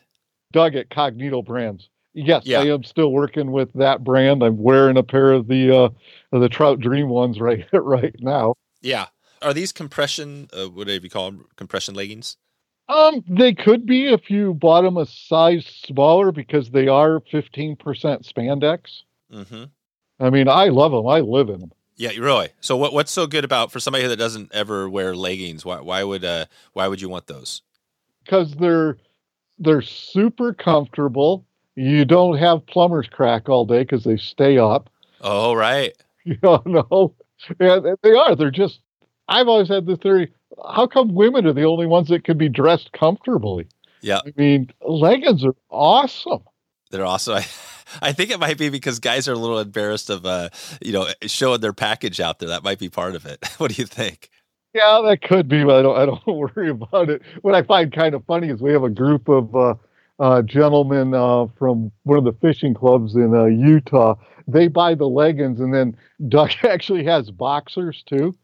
[0.54, 1.90] Doug at Cognito Brands.
[2.14, 2.60] Yes, Yeah.
[2.60, 4.44] I am still working with that brand.
[4.44, 5.90] I'm wearing a pair of the uh,
[6.32, 8.54] of the Trout Dream ones right right now.
[8.82, 9.08] Yeah.
[9.44, 10.50] Are these compression?
[10.54, 12.38] Uh, whatever you call them, compression leggings?
[12.90, 17.78] Um, they could be if you bought them a size smaller because they are 15%
[17.78, 19.04] spandex.
[19.32, 19.64] Mm-hmm.
[20.20, 21.08] I mean, I love them.
[21.08, 21.72] I live in them.
[21.96, 22.50] Yeah, really.
[22.60, 25.64] So what what's so good about for somebody that doesn't ever wear leggings?
[25.64, 27.62] Why why would uh why would you want those?
[28.24, 28.98] because they're
[29.60, 31.46] they're super comfortable.
[31.76, 34.90] You don't have plumber's crack all day because they stay up.
[35.22, 35.94] Oh right.
[36.26, 37.14] You know,
[37.60, 38.34] and they are.
[38.34, 38.80] They're just.
[39.28, 40.32] I've always had the theory:
[40.74, 43.68] how come women are the only ones that can be dressed comfortably?
[44.02, 44.20] Yeah.
[44.26, 46.44] I mean, leggings are awesome.
[46.92, 47.36] They're awesome.
[47.38, 47.46] I,
[48.02, 50.50] I think it might be because guys are a little embarrassed of uh
[50.82, 52.50] you know showing their package out there.
[52.50, 53.44] That might be part of it.
[53.58, 54.30] what do you think?
[54.74, 55.98] Yeah, that could be, but I don't.
[55.98, 57.22] I don't worry about it.
[57.42, 59.76] What I find kind of funny is we have a group of uh,
[60.20, 64.16] uh, gentlemen uh, from one of the fishing clubs in uh, Utah.
[64.48, 65.96] They buy the leggings, and then
[66.28, 68.36] Doug actually has boxers too.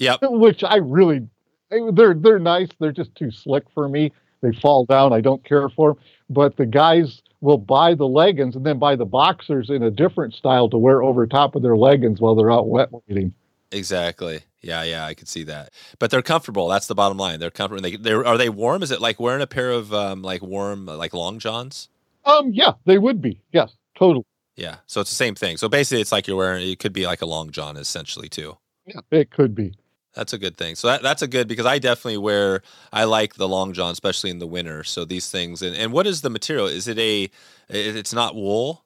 [0.00, 0.20] Yep.
[0.22, 1.28] which I really
[1.70, 2.68] they're they're nice.
[2.80, 4.12] They're just too slick for me.
[4.40, 5.12] They fall down.
[5.12, 6.02] I don't care for them.
[6.28, 10.34] But the guys will buy the leggings and then buy the boxers in a different
[10.34, 13.34] style to wear over top of their leggings while they're out wet wading.
[13.72, 14.40] Exactly.
[14.62, 15.72] Yeah, yeah, I could see that.
[15.98, 16.68] But they're comfortable.
[16.68, 17.38] That's the bottom line.
[17.40, 17.82] They're comfortable.
[17.82, 18.82] They they're are they warm?
[18.82, 21.88] Is it like wearing a pair of um like warm like long johns?
[22.24, 23.40] Um, yeah, they would be.
[23.52, 24.24] Yes, totally.
[24.56, 24.76] Yeah.
[24.86, 25.56] So it's the same thing.
[25.56, 28.58] So basically it's like you're wearing it could be like a long john essentially too.
[28.86, 29.74] Yeah, it could be.
[30.14, 30.74] That's a good thing.
[30.74, 34.30] So that, that's a good because I definitely wear I like the long john, especially
[34.30, 34.82] in the winter.
[34.84, 36.66] So these things and, and what is the material?
[36.66, 37.30] Is it a
[37.68, 38.84] it's not wool?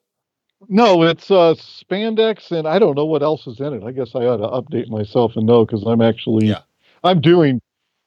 [0.69, 3.83] No, it's uh spandex, and I don't know what else is in it.
[3.83, 6.61] I guess I ought to update myself and know because I'm actually Yeah.
[7.03, 7.59] I'm doing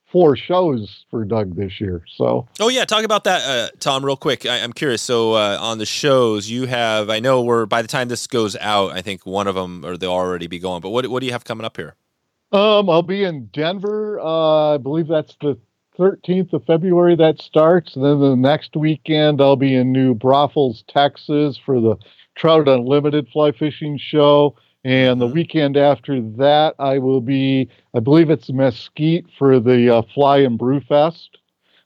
[0.07, 2.03] four shows for Doug this year.
[2.17, 4.47] So Oh yeah, talk about that, uh, Tom, real quick.
[4.47, 5.03] I, I'm curious.
[5.03, 8.55] So uh, on the shows, you have I know we're by the time this goes
[8.57, 10.83] out, I think one of them or they'll already be going.
[10.83, 11.97] But what what do you have coming up here?
[12.53, 14.21] Um, I'll be in Denver.
[14.21, 15.59] Uh, I believe that's the
[15.99, 17.97] 13th of February that starts.
[17.97, 21.97] And then the next weekend, I'll be in New Braunfels, Texas for the
[22.37, 24.57] Trout Unlimited Fly Fishing Show.
[24.85, 25.35] And the Mhm.
[25.35, 30.57] weekend after that, I will be, I believe it's Mesquite for the uh, Fly and
[30.57, 31.37] Brew Fest.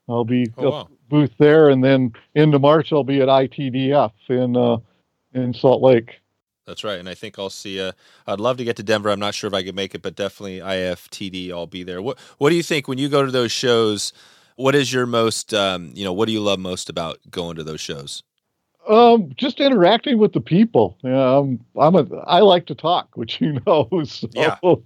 [0.08, 0.88] I'll be Oh, wow.
[1.08, 1.70] booth there.
[1.70, 4.78] And then into March, I'll be at ITDF in, uh,
[5.34, 6.21] in Salt Lake.
[6.66, 6.98] That's right.
[6.98, 7.80] And I think I'll see.
[7.80, 7.92] Uh,
[8.26, 9.10] I'd love to get to Denver.
[9.10, 11.50] I'm not sure if I could make it, but definitely IFTD.
[11.50, 12.00] I'll be there.
[12.00, 14.12] What What do you think when you go to those shows?
[14.56, 17.64] What is your most, um, you know, what do you love most about going to
[17.64, 18.22] those shows?
[18.86, 20.98] Um, just interacting with the people.
[21.02, 23.88] Yeah, I'm, I'm a, I like to talk, which you know.
[24.04, 24.56] So, Yeah.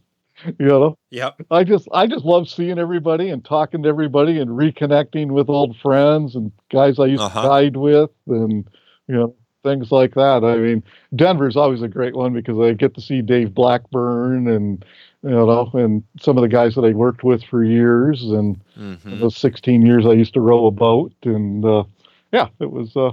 [0.59, 1.47] You know, Yep.
[1.51, 5.79] I just, I just love seeing everybody and talking to everybody and reconnecting with old
[5.79, 7.41] friends and guys I used Uh-huh.
[7.41, 8.69] to guide with and,
[9.09, 9.35] you know,
[9.67, 10.45] things like that.
[10.45, 10.83] I mean,
[11.15, 14.85] Denver's always a great one because I get to see Dave Blackburn and,
[15.23, 18.93] you know, and some of the guys that I worked with for years and hmm
[19.21, 21.85] those 16 years I used to row a boat and, uh,
[22.33, 23.13] yeah, it was, uh,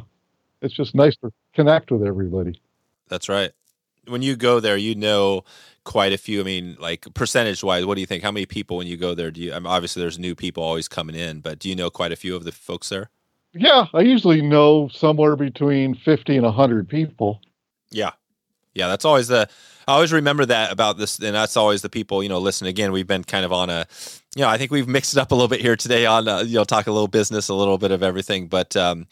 [0.62, 2.60] it's just nice to connect with everybody.
[3.10, 3.52] That's right.
[4.08, 5.44] When you go there, you know
[5.84, 6.42] quite a few.
[6.42, 8.24] I mean, like percentage wise, what do you think?
[8.24, 9.32] How many people when you go there?
[9.32, 9.54] Do you?
[9.54, 12.16] I mean, obviously, there's new people always coming in, but do you know quite a
[12.16, 13.10] few of the folks there?
[13.54, 17.42] Yeah, I usually know somewhere between 50 and 100 people.
[17.92, 18.12] Yeah.
[18.74, 19.48] Yeah, that's always the
[19.88, 22.92] I always remember that about this and that's always the people, you know, listen again,
[22.92, 23.86] we've been kind of on a
[24.36, 26.40] you know, I think we've mixed it up a little bit here today on uh,
[26.40, 29.06] you know, talk a little business, a little bit of everything, but um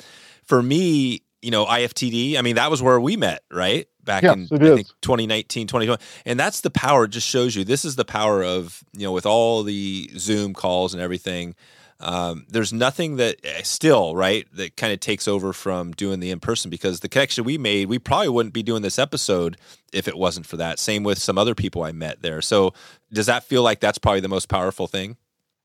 [0.46, 3.88] for me, you know, IFTD, I mean, that was where we met, right?
[4.04, 6.02] back Yes, in I think 2019, 2020.
[6.26, 7.06] And that's the power.
[7.06, 10.54] It just shows you this is the power of, you know, with all the Zoom
[10.54, 11.56] calls and everything.
[12.02, 16.32] Um, there's nothing that eh, still, right, that kind of takes over from doing the
[16.32, 19.58] in person because the connection we made, we probably wouldn't be doing this episode
[19.94, 20.80] if it wasn't for that.
[20.80, 22.42] Same with some other people I met there.
[22.42, 22.74] So
[23.14, 25.18] does that feel like that's probably the most powerful thing?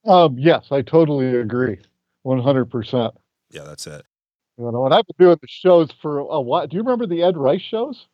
[0.04, 1.78] Um, yes, I totally agree,
[2.22, 3.14] one hundred percent.
[3.50, 4.04] Yeah, that's it.
[4.58, 6.66] You know, and I've been doing the shows for a while.
[6.66, 8.06] Do you remember the Ed Rice shows?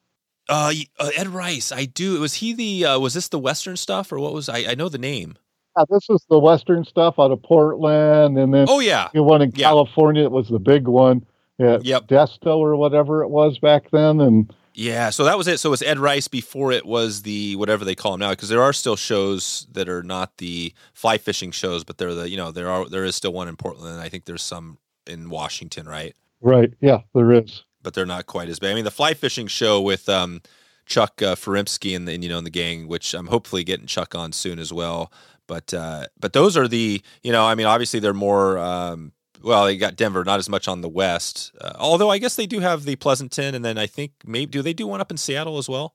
[0.48, 2.18] Uh, uh, Ed Rice, I do.
[2.20, 2.86] Was he the?
[2.86, 4.48] Uh, was this the Western stuff, or what was?
[4.48, 5.36] I, I know the name.
[5.76, 9.42] Yeah, this was the Western stuff out of Portland, and then Oh yeah, the one
[9.42, 9.68] in yeah.
[9.68, 10.24] California.
[10.24, 11.24] It was the big one
[11.58, 12.08] at Yep.
[12.08, 15.10] Desto or whatever it was back then, and yeah.
[15.10, 15.58] So that was it.
[15.60, 18.48] So it was Ed Rice before it was the whatever they call them now, because
[18.48, 22.36] there are still shows that are not the fly fishing shows, but they're the you
[22.36, 23.92] know there are there is still one in Portland.
[23.92, 26.14] And I think there's some in Washington, right?
[26.40, 27.64] right, yeah, there is.
[27.82, 28.70] But they're not quite as big.
[28.70, 30.40] I mean, the fly fishing show with um,
[30.86, 34.14] Chuck uh, Furimsky and, and you know and the gang, which I'm hopefully getting Chuck
[34.14, 35.12] on soon as well.
[35.52, 39.66] But uh, but those are the you know I mean obviously they're more um, well
[39.66, 42.60] they got Denver not as much on the west uh, although I guess they do
[42.60, 45.58] have the Pleasanton and then I think maybe do they do one up in Seattle
[45.58, 45.94] as well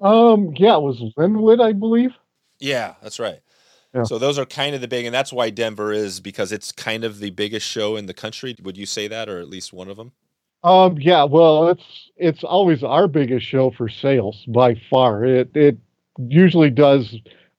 [0.00, 2.10] Um, yeah, it was Lynnwood, I believe.
[2.60, 3.40] yeah that's right
[3.94, 4.04] Yeah.
[4.04, 7.04] so those are kind of the big and that's why Denver is because it's kind
[7.04, 9.88] of the biggest show in the country would you say that or at least one
[9.88, 10.12] of them
[10.64, 15.24] Um, yeah, well, it's it's always our biggest show for sales by far.
[15.24, 15.76] It it
[16.18, 17.14] usually does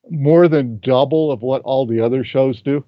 [0.09, 2.83] more than double of what all the other shows do.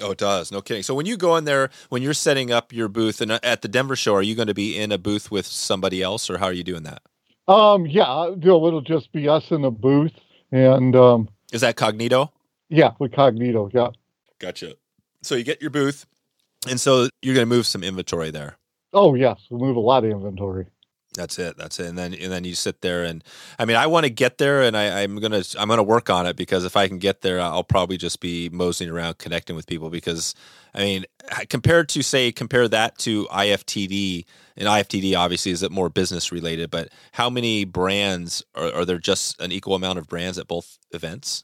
[0.00, 0.52] Oh, it does.
[0.52, 0.82] No kidding.
[0.84, 3.62] So when you go in there, when you're setting up your booth and uh, at
[3.62, 6.38] the Denver show, are you going to be in a booth with somebody else, or
[6.38, 7.02] how are you doing that?
[7.48, 10.12] Um, yeah, it'll just be us in the booth,
[10.52, 12.30] and um, Is that Cognito?
[12.68, 13.88] yeah, with Cognito, yeah.
[14.38, 14.74] Gotcha.
[15.22, 16.06] So you get your booth,
[16.68, 18.56] and so you're going to move some inventory there.
[18.92, 20.66] Oh yes, we move a lot of inventory.
[21.18, 21.58] That's it.
[21.58, 21.86] That's it.
[21.86, 23.24] And then and then you sit there and
[23.58, 26.26] I mean I want to get there and I, I'm gonna I'm gonna work on
[26.26, 29.66] it because if I can get there I'll probably just be moseying around connecting with
[29.66, 30.36] people because
[30.72, 31.06] I mean
[31.48, 36.70] compared to say compare that to IFTD and IFTD obviously is it more business related
[36.70, 40.78] but how many brands are, are there just an equal amount of brands at both
[40.92, 41.42] events?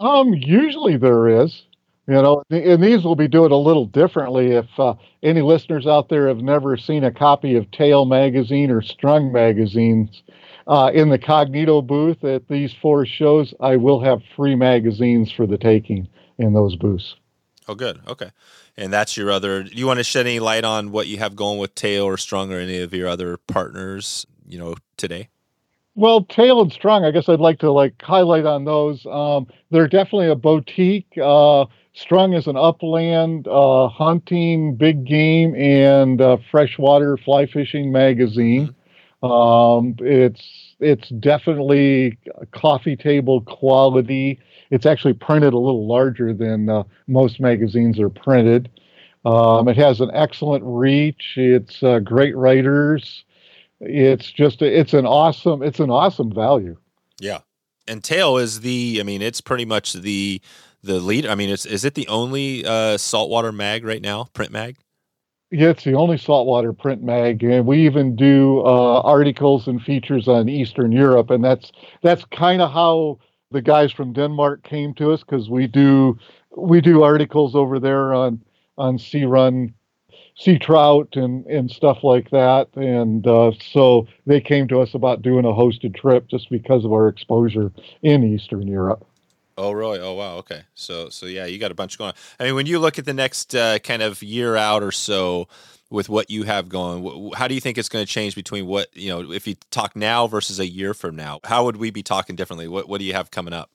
[0.00, 1.62] Um, usually there is,
[2.06, 4.52] you know, and these will be doing a little differently.
[4.52, 8.82] If uh, any listeners out there have never seen a copy of Tail magazine or
[8.82, 10.22] Strung magazines,
[10.66, 15.46] uh, in the Cognito booth at these four shows, I will have free magazines for
[15.46, 17.16] the taking in those booths.
[17.68, 18.00] Oh, good.
[18.06, 18.30] Okay.
[18.76, 19.62] And that's your other.
[19.62, 22.16] Do you want to shed any light on what you have going with Tail or
[22.16, 24.26] Strung or any of your other partners?
[24.46, 25.28] You know, today.
[25.94, 29.06] Well, Tail and Strung, I guess I'd like to like highlight on those.
[29.06, 31.06] Um, they're definitely a boutique.
[31.22, 38.74] Uh, Strung is an upland uh, hunting, big game, and uh, freshwater fly fishing magazine.
[39.22, 42.18] Um, it's it's definitely
[42.50, 44.40] coffee table quality.
[44.70, 48.68] It's actually printed a little larger than uh, most magazines are printed.
[49.24, 51.34] Um, it has an excellent reach.
[51.36, 53.24] It's uh, great writers.
[53.80, 56.76] It's just it's an awesome it's an awesome value.
[57.20, 57.38] Yeah.
[57.86, 58.96] And Tail is the.
[58.98, 60.40] I mean, it's pretty much the
[60.84, 61.26] the lead.
[61.26, 64.28] I mean, it's is it the only uh, saltwater mag right now?
[64.34, 64.76] Print mag.
[65.50, 70.26] Yeah, it's the only saltwater print mag, and we even do uh, articles and features
[70.26, 71.70] on Eastern Europe, and that's
[72.02, 73.20] that's kind of how
[73.52, 76.18] the guys from Denmark came to us because we do
[76.56, 78.42] we do articles over there on
[78.78, 79.72] on sea run,
[80.34, 85.22] sea trout, and and stuff like that, and uh, so they came to us about
[85.22, 87.70] doing a hosted trip just because of our exposure
[88.02, 89.06] in Eastern Europe.
[89.56, 90.00] Oh, really?
[90.00, 90.36] Oh, wow.
[90.36, 90.62] Okay.
[90.74, 92.08] So, so yeah, you got a bunch going.
[92.08, 92.14] on.
[92.40, 95.48] I mean, when you look at the next uh, kind of year out or so
[95.90, 98.66] with what you have going, wh- how do you think it's going to change between
[98.66, 101.40] what you know, if you talk now versus a year from now?
[101.44, 102.68] How would we be talking differently?
[102.68, 103.70] What What do you have coming up?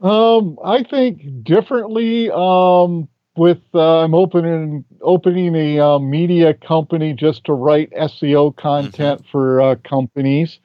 [0.00, 2.30] Um, I think differently.
[2.30, 9.24] Um, with uh, I'm opening opening a uh, media company just to write SEO content
[9.30, 10.58] for uh, companies,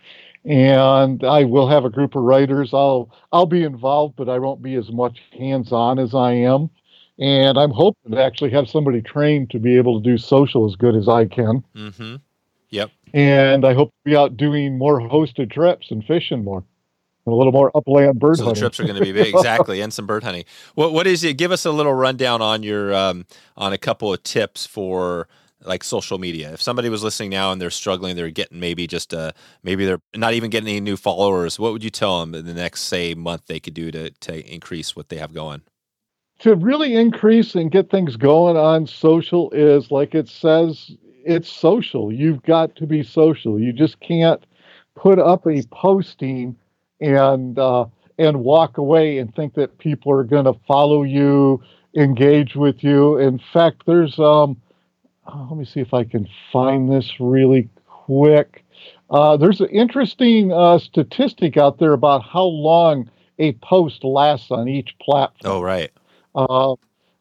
[0.48, 2.74] and I will have a group of writers.
[2.74, 6.70] I'll I'll be involved, but I won't be as much hands on as I am.
[7.20, 10.76] And I'm hoping to actually have somebody trained to be able to do social as
[10.76, 11.64] good as I can.
[11.76, 12.16] Mm-hmm.
[12.70, 12.92] Yep.
[13.14, 16.64] And I hope to be out doing more hosted trips and fishing more,
[17.26, 19.82] and a little more upland bird So the trips are going to be big, exactly,
[19.82, 20.46] and some bird hunting.
[20.76, 21.34] What What is it?
[21.38, 23.26] Give us a little rundown on your um,
[23.58, 25.28] on a couple of tips for
[25.64, 26.54] like social media.
[26.54, 29.32] If somebody was listening now and they're struggling, they're getting maybe just uh
[29.64, 31.60] maybe they're not even getting any new followers.
[31.60, 34.54] What would you tell them in the next say month they could do to to
[34.54, 35.62] increase what they have going?
[36.40, 40.92] to really increase and get things going on social is like it says
[41.26, 44.46] it's social you've got to be social you just can't
[44.98, 46.56] put up a posting
[47.00, 47.86] and uh,
[48.18, 51.62] and walk away and think that people are going to follow you,
[51.96, 53.18] engage with you.
[53.18, 54.58] In fact, there's um,
[55.28, 58.64] oh, let me see if I can find this really quick.
[59.10, 63.10] Uh, there's an interesting uh, statistic out there about how long
[63.40, 65.54] a post lasts on each platform.
[65.54, 65.92] Oh, right.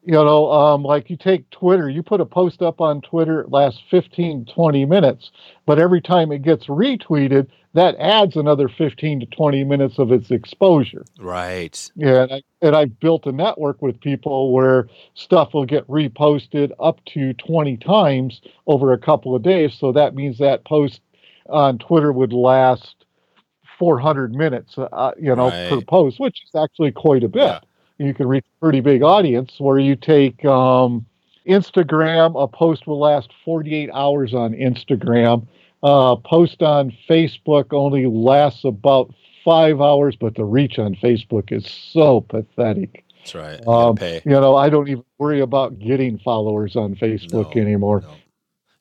[0.07, 3.51] You know, um, like you take Twitter, you put a post up on Twitter, it
[3.51, 5.31] lasts 15, 20 minutes,
[5.65, 10.31] but every time it gets retweeted, that adds another 15 to 20 minutes of its
[10.31, 11.03] exposure.
[11.19, 11.91] Right.
[11.97, 16.71] Yeah, and, I, and I've built a network with people where stuff will get reposted
[16.79, 19.73] up to 20 times over a couple of days.
[19.77, 21.01] So that means that post
[21.49, 23.03] on Twitter would last
[23.77, 25.69] 400 minutes, uh, you know, Right.
[25.69, 27.43] per post, which is actually quite a bit.
[27.43, 27.59] Yeah.
[27.97, 29.55] You can reach a pretty big audience.
[29.57, 31.05] Where you take um,
[31.47, 35.47] Instagram, a post will last 48 hours on Instagram.
[35.83, 39.13] Uh, post on Facebook only lasts about
[39.45, 43.03] five hours, but the reach on Facebook is so pathetic.
[43.19, 43.59] That's right.
[43.65, 44.21] You Um, pay.
[44.25, 48.01] You know, I don't even worry about getting followers on Facebook No, anymore.
[48.01, 48.13] no.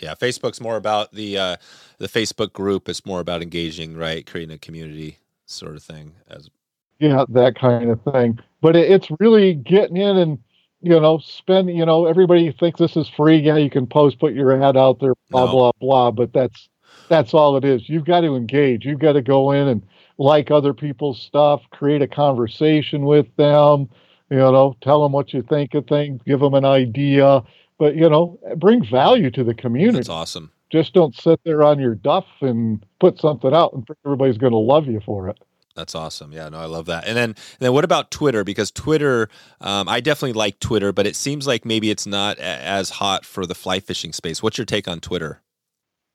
[0.01, 1.57] Yeah, Facebook's more about the uh,
[1.99, 2.87] the Facebook group.
[2.89, 4.27] It's more about engaging, right?
[4.27, 6.13] Creating a community sort of thing.
[6.29, 6.51] As
[6.99, 8.39] yeah, that kind of thing.
[8.67, 10.39] But it, it's really getting in and
[10.83, 11.71] you know spend.
[11.71, 13.39] You know, everybody thinks this is free.
[13.39, 15.53] Yeah, you can post, put your ad out there, blah No.
[15.53, 16.11] blah blah.
[16.11, 16.69] But that's
[17.09, 17.89] that's all it is.
[17.89, 18.85] You've got to engage.
[18.85, 19.83] You've got to go in and
[20.19, 23.89] like other people's stuff, create a conversation with them.
[24.31, 27.45] You know, tell them what you think of things, give them an idea.
[27.79, 29.99] But you know, bring value to the community.
[29.99, 30.51] that's awesome.
[30.71, 34.51] Just don't sit there on your duff and put something out and think everybody's going
[34.55, 35.39] to love you for it.
[35.77, 36.33] That's awesome.
[36.33, 37.07] Yeah, no, I love that.
[37.07, 38.43] And then, and then what about Twitter?
[38.45, 39.29] Because Twitter,
[39.61, 43.27] um, I definitely like Twitter, but it seems like maybe it's not a- as hot
[43.27, 44.43] for the fly fishing space.
[44.43, 45.43] What's your take on Twitter?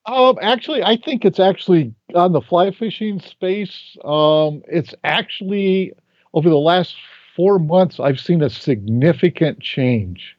[0.08, 3.96] Um, actually, I think it's actually on the fly fishing space.
[4.04, 5.94] Um, it's actually
[6.34, 6.96] over the last
[7.36, 10.36] four months, I've seen a significant change.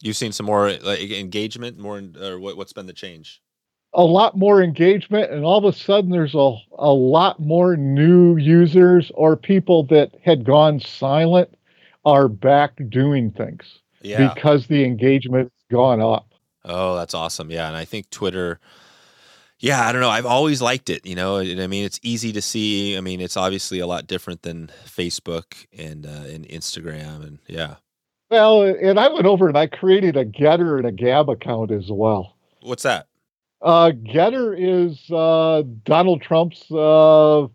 [0.00, 3.42] You've seen some more like, engagement, more, or what, what's been the change?
[3.96, 8.36] A lot more engagement, and all of a sudden, there's a, a lot more new
[8.36, 11.48] users or people that had gone silent
[12.04, 14.32] are back doing things Yeah.
[14.34, 16.26] because the engagement has gone up.
[16.64, 17.50] Oh, that's awesome.
[17.50, 17.68] Yeah.
[17.68, 18.58] And I think Twitter,
[19.58, 20.10] yeah, I don't know.
[20.10, 21.06] I've always liked it.
[21.06, 22.96] You know, I mean, it's easy to see.
[22.96, 27.22] I mean, it's obviously a lot different than Facebook and, uh, and Instagram.
[27.26, 27.76] And yeah.
[28.30, 31.86] Well, and I went over and I created a Gettr and a Gab account as
[31.90, 32.34] well.
[32.60, 33.06] What's that?
[33.64, 37.46] Uh, Gettr is uh, Donald Trump's uh,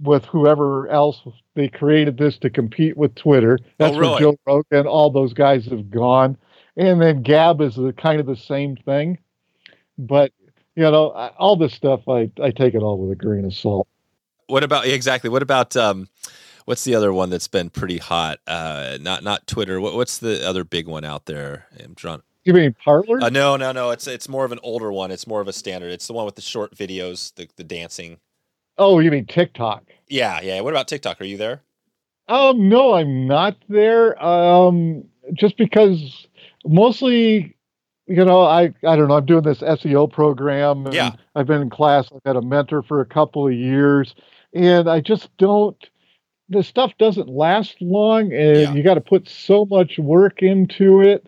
[0.00, 1.20] with whoever else
[1.54, 3.58] they created this to compete with Twitter.
[3.76, 4.12] That's really?
[4.12, 6.38] where Joe Rogan, all those guys have gone.
[6.78, 9.18] And then Gab is the, kind of the same thing,
[9.98, 10.32] but
[10.74, 13.52] you know, I, all this stuff I I take it all with a grain of
[13.52, 13.88] salt.
[14.46, 15.28] What about exactly?
[15.28, 16.08] What about um,
[16.66, 18.38] what's the other one that's been pretty hot?
[18.46, 19.80] Uh, not not Twitter.
[19.80, 21.66] What, what's the other big one out there?
[21.82, 22.22] I'm trying.
[22.48, 23.20] You mean Parler?
[23.22, 23.90] Uh, no, no, no.
[23.90, 25.10] It's it's more of an older one.
[25.10, 25.92] It's more of a standard.
[25.92, 28.16] It's the one with the short videos, the the dancing.
[28.78, 29.84] oh, you mean TikTok?
[30.08, 30.62] Yeah, yeah.
[30.62, 31.20] What about TikTok?
[31.20, 31.60] Are you there?
[32.26, 34.22] Um, no, I'm not there.
[34.24, 36.26] Um, just because
[36.64, 37.54] mostly,
[38.06, 39.16] you know, I I don't know.
[39.18, 40.86] I'm doing this SEO program.
[40.90, 41.16] Yeah.
[41.34, 42.08] I've been in class.
[42.14, 44.14] I've had a mentor for a couple of years,
[44.54, 45.76] and I just don't.
[46.48, 48.72] The stuff doesn't last long, and Yeah.
[48.72, 51.27] you got to put so much work into it.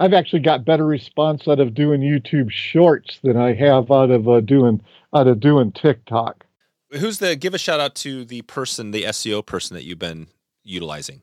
[0.00, 4.28] I've actually got better response out of doing YouTube Shorts than I have out of
[4.28, 4.80] uh, doing
[5.14, 6.46] out of doing TikTok.
[6.90, 7.36] Who's the?
[7.36, 10.28] Give a shout out to the person, the SEO person that you've been
[10.64, 11.20] utilizing.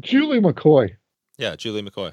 [0.00, 0.96] Julie McCoy.
[1.38, 2.12] Yeah, Julie McCoy.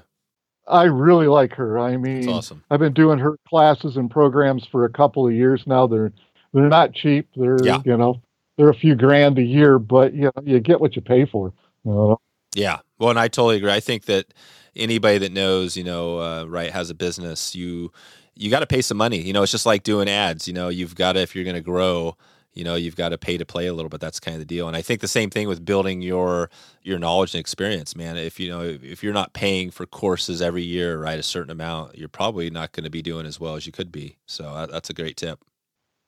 [0.68, 1.78] I really like her.
[1.78, 2.62] I mean, That's awesome.
[2.70, 5.86] I've been doing her classes and programs for a couple of years now.
[5.88, 6.12] They're
[6.54, 7.28] they're not cheap.
[7.34, 7.82] They're Yeah.
[7.84, 8.22] you know
[8.56, 11.52] they're a few grand a year, but you know you get what you pay for.
[11.84, 12.20] You know?
[12.54, 12.78] Yeah.
[12.98, 13.72] Well, and I totally agree.
[13.72, 14.32] I think that
[14.78, 17.92] anybody that knows, you know, uh, right, has a business, you
[18.34, 19.20] you got to pay some money.
[19.20, 20.46] You know, it's just like doing ads.
[20.46, 22.16] You know, you've got to if you're going to grow,
[22.54, 24.00] you know, you've got to pay to play a little bit.
[24.00, 24.68] That's kind of the deal.
[24.68, 26.50] And I think the same thing with building your
[26.82, 28.16] your knowledge and experience, man.
[28.16, 31.98] If you know, if you're not paying for courses every year, right, a certain amount,
[31.98, 34.16] you're probably not going to be doing as well as you could be.
[34.26, 35.40] So uh, that's a great tip.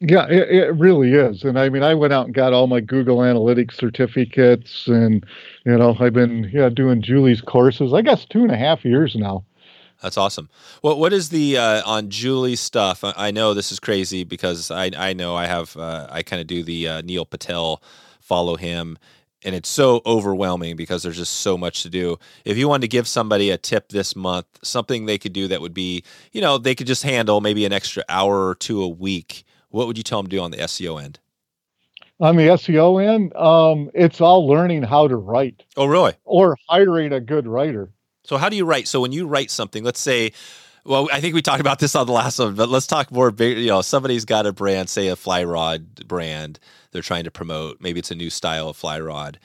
[0.01, 1.45] Yeah, it, it really is.
[1.45, 5.25] And I mean, I went out and got all my Google Analytics certificates, and
[5.67, 7.93] you know, I've been yeah doing Julie's courses.
[7.93, 9.45] I guess two and a half years now.
[10.03, 10.49] That's awesome.
[10.81, 13.05] What what is the uh, on Julie's stuff?
[13.05, 16.41] I, I know this is crazy because I I know I have uh, I kind
[16.41, 17.83] of do the uh, Neil Patel
[18.21, 18.97] follow him,
[19.45, 22.19] and it's so overwhelming because there's just so much to do.
[22.47, 25.61] If you wanted to give somebody a tip this month, something they could do that
[25.61, 28.89] would be you know they could just handle maybe an extra hour or two a
[28.89, 29.45] week.
[29.71, 31.19] What would you tell them to do on the SEO end?
[32.21, 36.13] On the SEO end, um, it's all learning how to write Oh, really?
[36.25, 37.93] or hiring a good writer.
[38.25, 38.87] So how do you write?
[38.89, 40.33] So when you write something, let's say,
[40.85, 43.31] well, I think we talked about this on the last one, but let's talk more
[43.31, 43.59] big.
[43.59, 46.61] You know, somebody's got a brand, say a fly rod brand,
[46.93, 47.81] they're trying to promote.
[47.81, 49.39] Maybe it's a new style of fly rod.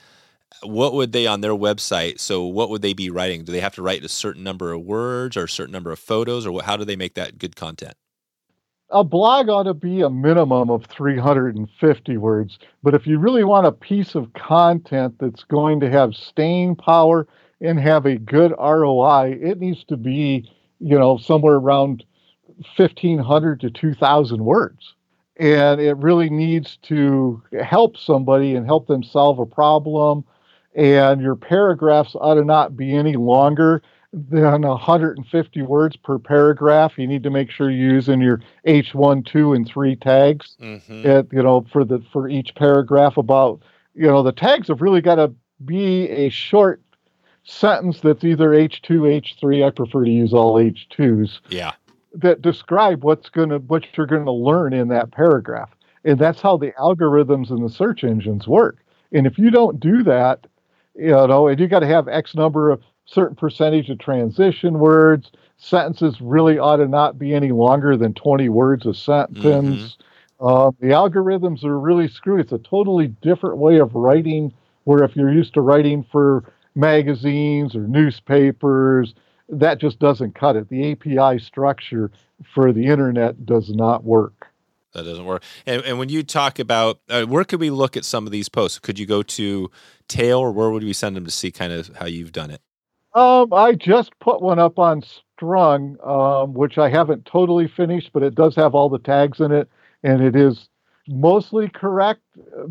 [0.62, 2.20] What would they on their website?
[2.20, 3.44] So what would they be writing?
[3.44, 5.98] Do they have to write a certain number of words or a certain number of
[5.98, 7.94] photos, or what, how do they make that good content?
[8.90, 13.66] A blog ought to be a minimum of 350 words, but if you really want
[13.66, 17.26] a piece of content that's going to have staying power
[17.60, 22.04] and have a good ROI, it needs to be, you know, somewhere around
[22.76, 24.94] 1500 to 2000 words.
[25.36, 30.24] And it really needs to help somebody and help them solve a problem.
[30.76, 33.82] And your paragraphs ought to not be any longer
[34.16, 36.96] than 150 words per paragraph.
[36.96, 41.06] You need to make sure you're using your H1, 2, and 3 tags Mm-hmm.
[41.06, 43.60] at, you know, for the for each paragraph about,
[43.94, 45.32] you know, the tags have really got to
[45.64, 46.80] be a short
[47.44, 48.80] sentence that's either H2,
[49.22, 49.66] H3.
[49.66, 51.72] I prefer to use all H2s Yeah.
[52.14, 55.70] that describe what's going to what you're going to learn in that paragraph.
[56.04, 58.78] And that's how the algorithms and the search engines work.
[59.12, 60.46] And if you don't do that,
[60.94, 65.30] you know, and you got to have X number of certain percentage of transition words,
[65.56, 69.96] sentences really ought to not be any longer than 20 words a sentence.
[70.38, 72.42] Uh, the algorithms are really screwy.
[72.42, 74.52] It's a totally different way of writing.
[74.84, 79.14] Where if you're used to writing for magazines or newspapers,
[79.48, 80.68] that just doesn't cut it.
[80.68, 82.10] The API structure
[82.54, 84.48] for the internet does not work.
[84.92, 85.42] That doesn't work.
[85.66, 88.48] And, and when you talk about uh, where could we look at some of these
[88.48, 88.78] posts?
[88.78, 89.70] Could you go to
[90.08, 92.60] Tail or where would we send them to see kind of how you've done it?
[93.16, 98.22] Um, I just put one up on Strung, um, which I haven't totally finished, but
[98.22, 99.70] it does have all the tags in it,
[100.02, 100.68] and it is
[101.08, 102.20] mostly correct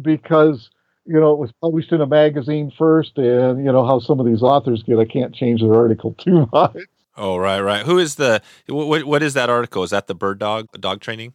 [0.03, 0.69] because
[1.07, 4.27] you know it was published in a magazine first, and you know how some of
[4.27, 4.99] these authors get.
[4.99, 6.77] I can't change their article too much.
[7.17, 7.83] Oh, right, right.
[7.83, 9.81] Who is the, what, what is that article?
[9.81, 11.33] Is that the bird dog, dog training?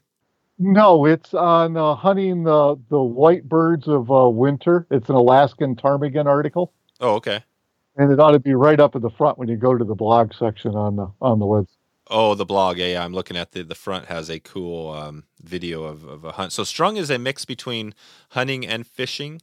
[0.58, 4.86] No, it's on uh, hunting the the white birds of uh, winter.
[4.88, 7.42] It's an Alaskan ptarmigan article, Oh, okay.
[8.00, 9.94] And it ought to be right up at the front when you go to the
[9.94, 11.66] blog section on the on the web.
[12.08, 12.78] Oh, the blog.
[12.78, 13.04] Yeah, yeah.
[13.04, 16.52] I'm looking at the, the front has a cool um, video of, of a hunt.
[16.52, 17.94] So Strung is a mix between
[18.30, 19.42] hunting and fishing.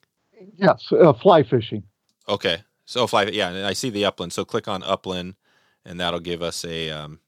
[0.56, 1.84] Yes, uh, fly fishing.
[2.28, 2.64] Okay.
[2.84, 4.34] So fly, yeah, and I see the upland.
[4.34, 5.36] So click on upland,
[5.86, 7.20] and that'll give us a um,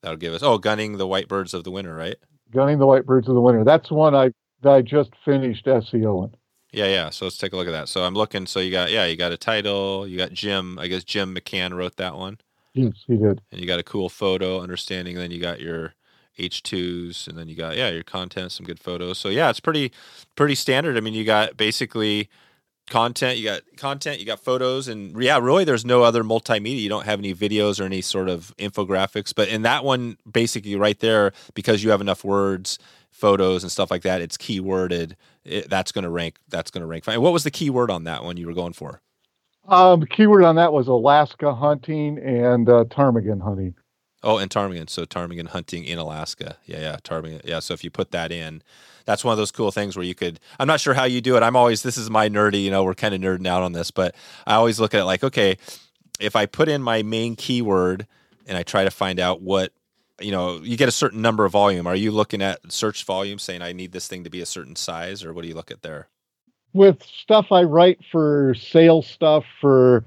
[0.00, 2.16] that'll give us oh, gunning the white birds of the winter, right?
[2.52, 3.64] Gunning the White Birds of the Winter.
[3.64, 4.30] That's one I
[4.64, 6.32] I just finished SEOing.
[6.72, 7.10] Yeah, yeah.
[7.10, 7.88] So let's take a look at that.
[7.88, 8.46] So I'm looking.
[8.46, 10.06] So you got yeah, you got a title.
[10.06, 10.78] You got Jim.
[10.78, 12.38] I guess Jim McCann wrote that one,
[12.74, 13.40] Yes, he did.
[13.50, 15.14] and you got a cool photo understanding.
[15.16, 15.94] And then you got your
[16.38, 19.18] H2s, and then you got yeah, your content, some good photos.
[19.18, 19.92] So yeah, it's pretty
[20.36, 20.96] pretty standard.
[20.96, 22.28] I mean, you got basically
[22.88, 26.88] content you got content you got photos and yeah really there's no other multimedia you
[26.88, 30.98] don't have any videos or any sort of infographics but in that one basically right
[31.00, 32.78] there because you have enough words
[33.12, 36.86] photos and stuff like that it's keyworded it, that's going to rank that's going to
[36.86, 39.00] rank fine what was the keyword on that one you were going for
[39.68, 43.74] Um, the keyword on that was Alaska hunting and uh, ptarmigan hunting.
[44.22, 47.90] oh and ptarmigan so ptarmigan hunting in alaska yeah yeah ptarmigan yeah so if you
[47.90, 48.62] put that in
[49.06, 51.36] that's one of those cool things where you could i'm not sure how you do
[51.36, 53.72] it i'm always this is my nerdy you know we're kind of nerding out on
[53.72, 54.14] this but
[54.46, 55.56] i always look at it like okay
[56.20, 58.06] if i put in my main keyword
[58.46, 59.72] and i try to find out what
[60.20, 63.38] you know you get a certain number of volume are you looking at search volume
[63.38, 65.70] saying i need this thing to be a certain size or what do you look
[65.70, 66.08] at there
[66.72, 70.04] With stuff I write for sales stuff for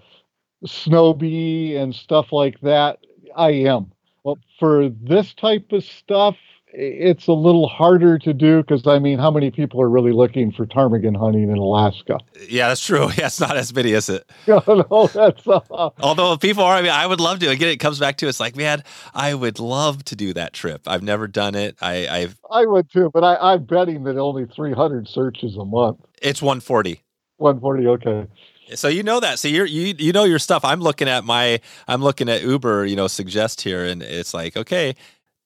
[0.65, 2.99] Snowbee and stuff like that,
[3.35, 3.91] I am.
[4.23, 6.37] Well, for this type of stuff,
[6.73, 10.51] it's a little harder to do because I mean, how many people are really looking
[10.51, 12.19] for ptarmigan hunting in Alaska?
[12.49, 16.37] yeah that's true yeah it's not as many is it You know, that's uh, Although
[16.37, 17.49] people are, I mean, I would love to.
[17.49, 20.81] Again, it comes back to it's like, man, I would love to do that trip.
[20.87, 21.77] I've never done it.
[21.81, 25.99] I, I've I would too, but I, I'm betting that only 300 searches a month.
[26.21, 27.01] it's 140.
[27.37, 28.27] 140, okay.
[28.75, 29.39] So you know that.
[29.39, 30.63] So you're you you know your stuff.
[30.63, 34.55] I'm looking at my I'm looking at Uber, you know, suggest here, and it's like
[34.55, 34.95] okay,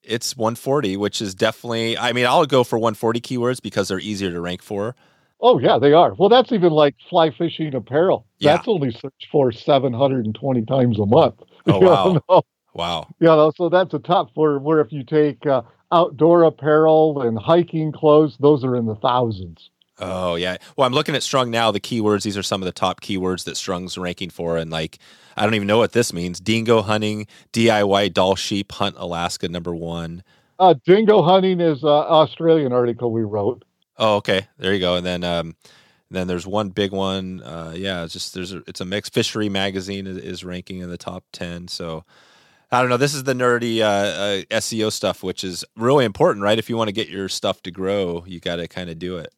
[0.08, 1.98] it's 140, which is definitely.
[1.98, 4.96] I mean, I'll go for 140 keywords because they're easier to rank for.
[5.42, 6.14] Oh yeah, they are.
[6.14, 8.26] Well, that's even like fly fishing apparel.
[8.40, 8.56] Yeah.
[8.56, 11.36] That's only searched for 720 times a month.
[11.68, 12.22] Oh, wow.
[12.30, 12.42] know?
[12.74, 13.08] Wow.
[13.20, 17.38] You know, so that's a top for where if you take uh, outdoor apparel and
[17.38, 19.70] hiking clothes, those are in the thousands.
[19.98, 20.58] Oh yeah.
[20.76, 21.72] Well, I'm looking at Strung now.
[21.72, 22.24] The keywords.
[22.24, 25.00] These are some of the top keywords that Strung's ranking for, and like
[25.38, 26.40] I don't even know what this means.
[26.40, 30.24] Dingo hunting, DIY Dall sheep hunt Alaska number one.
[30.58, 33.64] Uh, dingo hunting is an Australian article we wrote.
[33.98, 34.48] Oh, okay.
[34.58, 34.96] There you go.
[34.96, 35.56] And then um,
[36.12, 37.42] then there's one big one.
[37.42, 39.10] Uh, yeah, it's just there's a, it's a mix.
[39.10, 41.68] Fishery magazine is, is ranking in the top ten.
[41.68, 42.04] So
[42.72, 42.98] I don't know.
[42.98, 46.58] This is the nerdy uh, uh, SEO stuff, which is really important, right?
[46.58, 49.18] If you want to get your stuff to grow, you got to kind of do
[49.18, 49.34] it.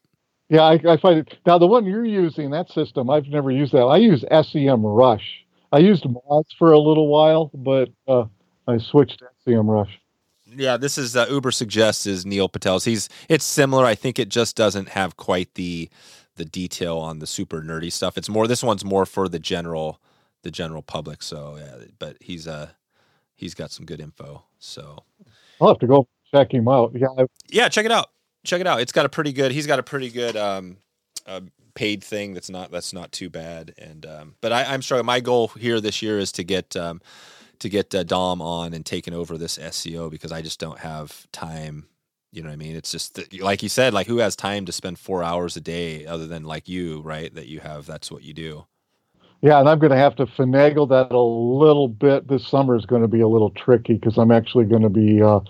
[0.49, 3.09] Yeah, I, I, find it now the one you're using that system.
[3.09, 3.83] I've never used that.
[3.83, 5.45] I use SEM Rush.
[5.73, 8.25] I used Moz for a little while, but uh,
[8.65, 9.99] I switched to SEM Rush.
[10.55, 12.85] Yeah, this is uh, Ubersuggest is Neil Patel's.
[12.85, 13.83] He's it's similar.
[13.85, 15.89] I think it just doesn't have quite the
[16.37, 18.17] the detail on the super nerdy stuff.
[18.17, 19.99] It's more this one's more for the general
[20.43, 21.21] the general public.
[21.21, 22.69] So yeah, but he's uh
[23.35, 24.43] he's got some good info.
[24.59, 25.03] So
[25.59, 26.93] I'll have to go check him out.
[26.95, 28.11] Yeah, I, yeah, check it out.
[28.47, 28.79] Check it out.
[28.79, 29.51] It's got a pretty good.
[29.51, 30.77] He's got a pretty good um,
[31.25, 31.41] uh,
[31.75, 32.33] paid thing.
[32.33, 33.73] That's not that's not too bad.
[33.77, 35.05] And um, but I, I'm struggling.
[35.05, 37.01] My goal here this year is to get um,
[37.59, 41.27] to get uh, Dom on and taking over this SEO because I just don't have
[41.33, 41.87] time.
[42.31, 42.77] You know what I mean?
[42.77, 46.05] It's just like you said, like who has time to spend four hours a day
[46.05, 47.33] other than like you, right?
[47.35, 47.85] That you have.
[47.85, 48.65] That's what you do.
[49.41, 52.27] Yeah, and I'm going to have to finagle that a little bit.
[52.27, 55.21] This summer is going to be a little tricky because I'm actually going to be
[55.21, 55.41] uh,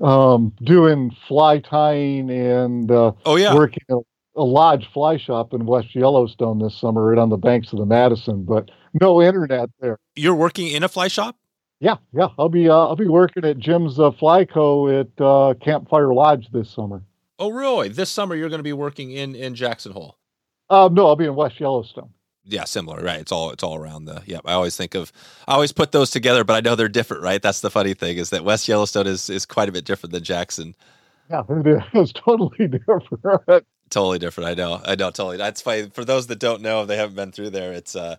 [0.00, 3.96] um, doing fly tying and uh, oh yeah, working a,
[4.36, 7.86] a, lodge fly shop in West Yellowstone this summer, right on the banks of the
[7.86, 8.44] Madison.
[8.44, 8.70] But
[9.00, 9.98] no internet there.
[10.16, 11.36] You're working in a fly shop.
[11.80, 12.28] Yeah, yeah.
[12.38, 14.88] I'll be uh, I'll be working at Jim's uh, Fly Co.
[14.88, 17.02] at uh, Campfire Lodge this summer.
[17.38, 17.88] Oh really?
[17.88, 20.16] This summer you're going to be working in in Jackson Hole.
[20.70, 22.13] Uh, no, I'll be in West Yellowstone
[22.46, 23.20] yeah, similar, right?
[23.20, 24.22] It's all it's all around the.
[24.26, 25.12] Yeah, I always think of,
[25.48, 27.40] I always put those together, but I know they're different, right?
[27.40, 30.24] That's the funny thing is that West Yellowstone is is quite a bit different than
[30.24, 30.74] Jackson.
[31.30, 33.04] Yeah, it is totally different.
[33.90, 34.50] Totally different.
[34.50, 34.80] I know.
[34.84, 35.10] I know.
[35.10, 35.36] Totally.
[35.36, 35.90] That's fine.
[35.90, 38.16] For those that don't know, if they haven't been through there, it's uh,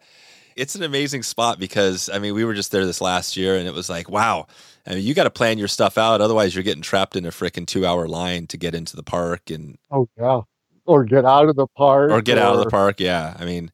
[0.56, 3.68] it's an amazing spot because I mean, we were just there this last year, and
[3.68, 4.48] it was like, wow.
[4.88, 7.32] I mean, you got to plan your stuff out, otherwise, you're getting trapped in a
[7.32, 10.42] freaking two hour line to get into the park, and oh yeah,
[10.86, 12.42] or get out of the park, or get or...
[12.42, 13.00] out of the park.
[13.00, 13.72] Yeah, I mean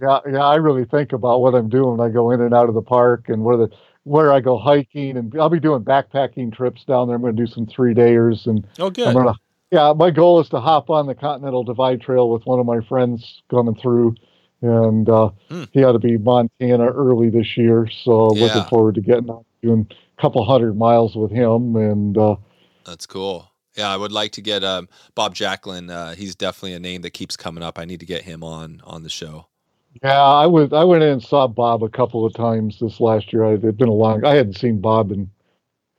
[0.00, 2.68] yeah, yeah, I really think about what I'm doing when I go in and out
[2.68, 3.70] of the park and where the
[4.04, 7.16] where I go hiking and I'll be doing backpacking trips down there.
[7.16, 9.14] I'm going to do some three dayers and oh, good.
[9.14, 9.34] Gonna,
[9.70, 12.80] yeah, my goal is to hop on the Continental Divide Trail with one of my
[12.80, 14.16] friends coming through,
[14.62, 15.64] and uh, hmm.
[15.72, 17.88] he ought to be Montana early this year.
[18.04, 18.44] So yeah.
[18.44, 22.16] looking forward to getting out doing a couple hundred miles with him and.
[22.16, 22.36] Uh,
[22.84, 23.50] That's cool.
[23.76, 25.90] Yeah, I would like to get um, Bob Jacklin.
[25.90, 27.78] Uh, he's definitely a name that keeps coming up.
[27.78, 29.46] I need to get him on on the show.
[30.02, 30.72] Yeah, I was.
[30.72, 33.44] I went in and saw Bob a couple of times this last year.
[33.44, 34.24] It had been a long.
[34.24, 35.30] I hadn't seen Bob in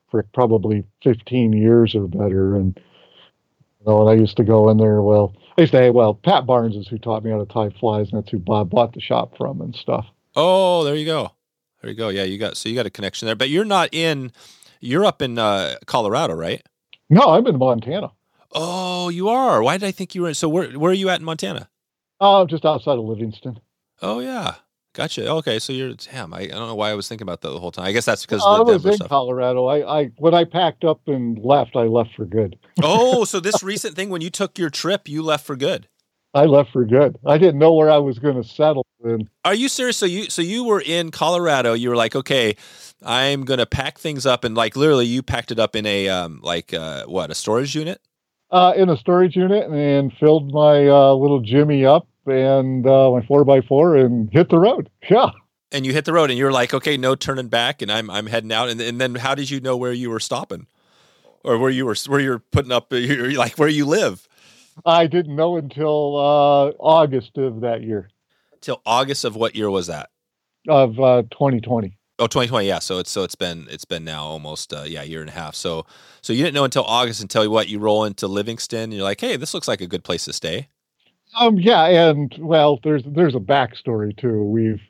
[0.09, 2.79] for probably 15 years or better, and
[3.79, 5.01] you know, and I used to go in there.
[5.01, 5.79] Well, I used to.
[5.79, 8.39] Hey, well, Pat Barnes is who taught me how to tie flies, and that's who
[8.39, 10.05] Bob bought the shop from and stuff.
[10.35, 11.31] Oh, there you go.
[11.81, 12.09] There you go.
[12.09, 14.31] Yeah, you got so you got a connection there, but you're not in.
[14.79, 16.63] You're up in uh, Colorado, right?
[17.09, 18.11] No, I'm in Montana.
[18.53, 19.61] Oh, you are.
[19.61, 20.29] Why did I think you were?
[20.29, 21.69] In, so where where are you at in Montana?
[22.19, 23.59] Oh, uh, just outside of Livingston.
[24.01, 24.55] Oh yeah,
[24.93, 25.29] gotcha.
[25.29, 26.33] Okay, so you're damn.
[26.33, 27.85] I, I don't know why I was thinking about that the whole time.
[27.85, 29.09] I guess that's because I was Denver in stuff.
[29.09, 29.65] Colorado.
[29.65, 32.57] I, I when I packed up and left, I left for good.
[32.81, 35.87] oh, so this recent thing when you took your trip, you left for good.
[36.33, 37.17] I left for good.
[37.25, 38.85] I didn't know where I was going to settle.
[39.03, 39.27] In.
[39.43, 39.97] Are you serious?
[39.97, 41.73] So you so you were in Colorado.
[41.73, 42.55] You were like, okay,
[43.03, 46.09] I'm going to pack things up, and like literally, you packed it up in a
[46.09, 48.01] um like uh what a storage unit.
[48.49, 53.25] Uh, in a storage unit and filled my uh, little Jimmy up and uh, my
[53.25, 54.89] four by four and hit the road.
[55.09, 55.31] Yeah.
[55.71, 58.27] And you hit the road, and you're like, okay, no turning back, and I'm I'm
[58.27, 58.69] heading out.
[58.69, 60.67] And, and then how did you know where you were stopping,
[61.43, 64.27] or where you were where you're putting up, you're, like where you live?
[64.85, 68.09] I didn't know until uh, August of that year.
[68.59, 70.09] Till August of what year was that?
[70.67, 71.97] Of uh, 2020.
[72.19, 72.79] Oh, 2020, yeah.
[72.79, 75.55] So it's so it's been it's been now almost uh, yeah, year and a half.
[75.55, 75.85] So
[76.21, 79.21] so you didn't know until August until what you roll into Livingston and you're like,
[79.21, 80.67] "Hey, this looks like a good place to stay."
[81.35, 84.43] Um, yeah, and well, there's there's a backstory too.
[84.43, 84.81] We've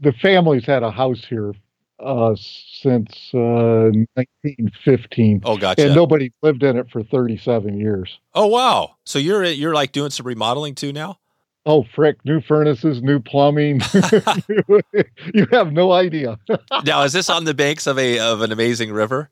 [0.00, 1.54] the family's had a house here
[2.00, 5.42] uh, since uh, 1915.
[5.44, 5.86] Oh, gotcha.
[5.86, 8.18] And nobody lived in it for 37 years.
[8.34, 8.96] Oh, wow.
[9.04, 11.18] So you're you're like doing some remodeling too now?
[11.66, 12.22] Oh, frick!
[12.26, 13.80] New furnaces, new plumbing.
[15.34, 16.38] you have no idea.
[16.84, 19.30] now, is this on the banks of a of an amazing river?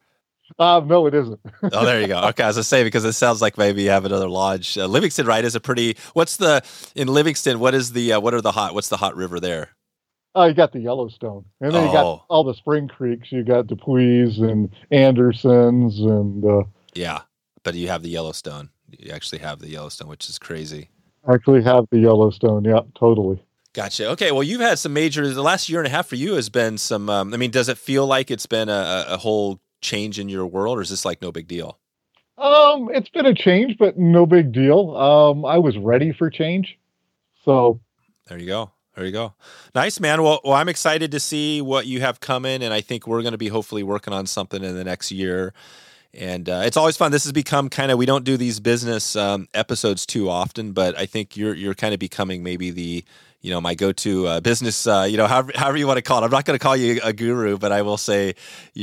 [0.59, 1.41] Uh, no, it isn't.
[1.73, 2.21] oh, there you go.
[2.33, 4.79] Okay, as I say, because it sounds like maybe you have another lodge.
[4.79, 5.97] Uh, Livingston, right, is a pretty.
[6.15, 6.63] What's the
[6.95, 7.59] in Livingston?
[7.59, 8.75] What is the uh, what are the hot?
[8.75, 9.71] What's the hot river there?
[10.35, 11.87] Oh, you got the Yellowstone, and then oh.
[11.87, 12.25] you got oh.
[12.29, 13.31] all the spring creeks.
[13.31, 16.63] You got DePuy's and Andersons, and uh,
[16.95, 17.23] yeah,
[17.63, 18.71] but you have the Yellowstone.
[18.89, 20.89] You actually have the Yellowstone, which is crazy.
[21.31, 22.65] Actually, have the Yellowstone.
[22.65, 23.43] Yeah, totally.
[23.75, 24.11] Gotcha.
[24.11, 24.33] Okay.
[24.33, 25.27] Well, you've had some major.
[25.29, 27.09] The last year and a half for you has been some.
[27.09, 30.47] Um, I mean, does it feel like it's been a, a whole change in your
[30.47, 31.79] world, or is this like no big deal?
[32.39, 34.97] Um, it's been a change, but no big deal.
[34.97, 36.79] Um, I was ready for change,
[37.45, 37.81] So
[38.27, 38.71] there you go.
[38.95, 39.35] There you go.
[39.75, 40.23] Nice, man.
[40.23, 43.33] Well, well, I'm excited to see what you have coming, and I think we're going
[43.33, 45.55] to be hopefully working on something in the next year.
[46.15, 47.11] And uh, it's always fun.
[47.11, 50.99] This has become kind of we don't do these business um, episodes too often, but
[50.99, 53.05] I think you're you're kind of becoming maybe the
[53.43, 56.23] you know my go-to uh, business uh, you know however, however you want to call
[56.23, 56.25] it.
[56.25, 58.35] I'm not going to call you a guru but i will say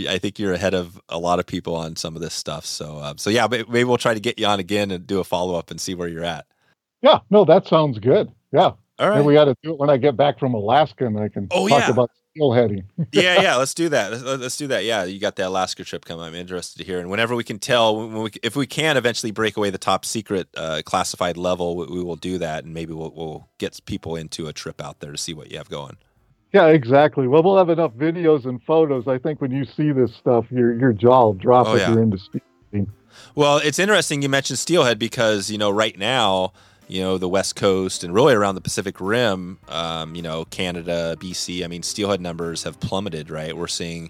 [0.07, 2.66] i think you're ahead of a lot of people on some of this stuff.
[2.66, 5.24] So uh, so yeah maybe we'll try to get you on again and do a
[5.24, 6.45] follow-up and see where you're at.
[7.01, 8.32] Yeah no that sounds good.
[8.51, 8.72] Yeah.
[8.99, 9.18] All right.
[9.18, 11.47] and we got to do it when i get back from alaska and i can
[11.51, 11.89] oh, talk yeah.
[11.89, 12.12] about
[13.11, 14.11] yeah yeah let's do that.
[14.11, 14.83] Let's, let's, do that.
[14.83, 16.99] Yeah you got the alaska trip coming i'm interested to hear.
[16.99, 20.05] And whenever we can tell when we, if we can eventually break away the top
[20.05, 24.15] secret uh, classified level we, we, will do that and maybe we'll, we'll get people
[24.15, 25.97] into a trip out there to see what you have going.
[26.53, 27.27] Yeah exactly.
[27.27, 29.07] Well we'll have enough videos and photos.
[29.07, 31.91] I think when you see this stuff your your jaw will drop oh, if yeah.
[31.91, 32.87] you're into steelheading
[33.35, 36.53] well it's interesting you mentioned steelhead because you know right now
[36.89, 41.15] you know, the West Coast and really around the Pacific Rim, um, you know, Canada,
[41.19, 41.63] BC.
[41.63, 43.55] I mean, steelhead numbers have plummeted, right?
[43.55, 44.09] We're seeing,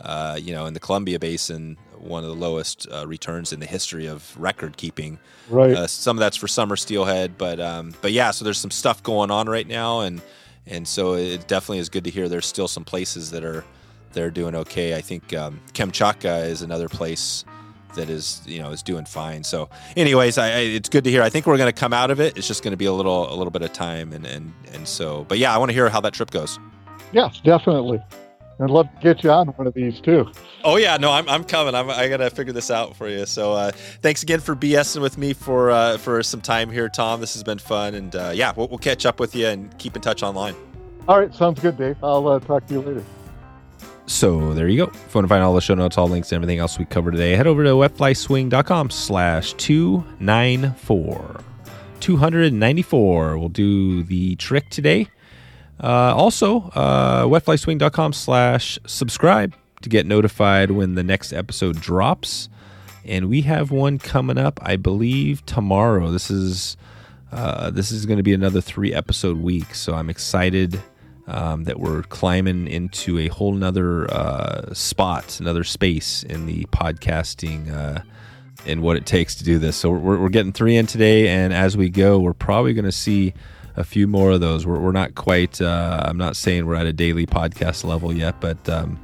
[0.00, 3.66] uh, you know, in the Columbia Basin, one of the lowest uh, returns in the
[3.66, 5.18] history of record keeping.
[5.48, 5.74] Right.
[5.74, 9.02] Uh, some of that's for summer steelhead, but um, but yeah, so there's some stuff
[9.02, 10.22] going on right now, and
[10.66, 12.28] and so it definitely is good to hear.
[12.28, 13.64] There's still some places that are
[14.12, 14.94] they're doing okay.
[14.94, 17.44] I think um, Kamchatka is another place
[17.94, 19.44] that is you know is doing fine.
[19.44, 21.22] So, anyways, I, I, it's good to hear.
[21.22, 22.36] I think we're going to come out of it.
[22.36, 24.86] It's just going to be a little a little bit of time, and and and
[24.86, 25.24] so.
[25.28, 26.58] But yeah, I want to hear how that trip goes.
[27.12, 28.00] Yes, definitely.
[28.60, 30.30] I'd love to get you on one of these too.
[30.62, 31.74] Oh yeah, no, I'm, I'm coming.
[31.74, 33.24] I'm, I gotta figure this out for you.
[33.24, 33.72] So uh,
[34.02, 37.20] thanks again for BSing with me for uh, for some time here, Tom.
[37.20, 39.96] This has been fun, and uh, yeah, we'll, we'll catch up with you and keep
[39.96, 40.54] in touch online.
[41.08, 41.96] All right, sounds good, Dave.
[42.02, 43.04] I'll uh, talk to you later.
[44.10, 44.90] So there you go.
[44.90, 46.84] If you want to find all the show notes, all links, and everything else we
[46.84, 51.40] covered today, head over to wetflyswing.com slash 294.
[52.00, 53.38] 294.
[53.38, 55.06] We'll do the trick today.
[55.82, 62.48] Uh, also, uh, wetflyswing.com slash subscribe to get notified when the next episode drops.
[63.04, 66.10] And we have one coming up, I believe, tomorrow.
[66.10, 66.76] This is
[67.30, 70.82] uh, this is going to be another three episode week, so I'm excited
[71.26, 77.72] um, that we're climbing into a whole nother uh, spot, another space in the podcasting
[77.72, 78.02] uh,
[78.66, 79.76] and what it takes to do this.
[79.76, 82.92] So we're, we're getting three in today, and as we go, we're probably going to
[82.92, 83.34] see
[83.76, 84.66] a few more of those.
[84.66, 88.40] We're, we're not quite, uh, I'm not saying we're at a daily podcast level yet,
[88.40, 89.00] but um,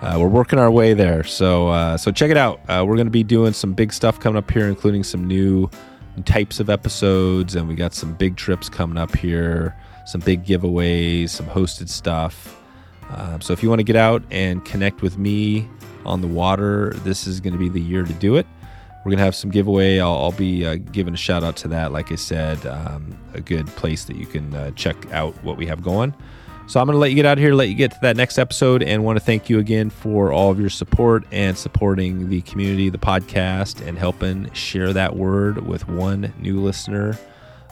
[0.00, 1.22] uh, we're working our way there.
[1.22, 2.60] So, uh, so check it out.
[2.68, 5.70] Uh, we're going to be doing some big stuff coming up here, including some new
[6.24, 11.30] types of episodes, and we got some big trips coming up here some big giveaways,
[11.30, 12.58] some hosted stuff.
[13.10, 15.68] Uh, so if you want to get out and connect with me
[16.04, 18.46] on the water, this is going to be the year to do it.
[19.04, 19.98] We're going to have some giveaway.
[19.98, 21.92] I'll, I'll be uh, giving a shout out to that.
[21.92, 25.66] Like I said, um, a good place that you can uh, check out what we
[25.66, 26.14] have going.
[26.68, 28.16] So I'm going to let you get out of here, let you get to that
[28.16, 32.28] next episode, and want to thank you again for all of your support and supporting
[32.28, 37.18] the community, the podcast, and helping share that word with one new listener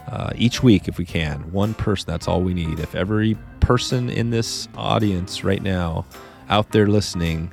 [0.08, 1.50] uh, each week if we can.
[1.52, 2.78] One person, that's all we need.
[2.80, 6.04] If every person in this audience right now
[6.48, 7.52] out there listening,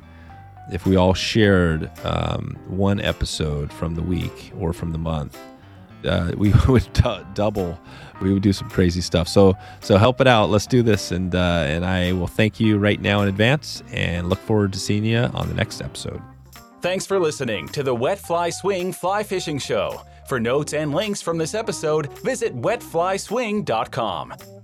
[0.71, 5.37] if we all shared um, one episode from the week or from the month,
[6.05, 6.87] uh, we would
[7.33, 7.79] double.
[8.21, 9.27] We would do some crazy stuff.
[9.27, 10.49] So so help it out.
[10.49, 14.29] Let's do this, and uh, and I will thank you right now in advance, and
[14.29, 16.21] look forward to seeing you on the next episode.
[16.81, 20.01] Thanks for listening to the Wet Fly Swing Fly Fishing Show.
[20.28, 24.57] For notes and links from this episode, visit wetflyswing.com.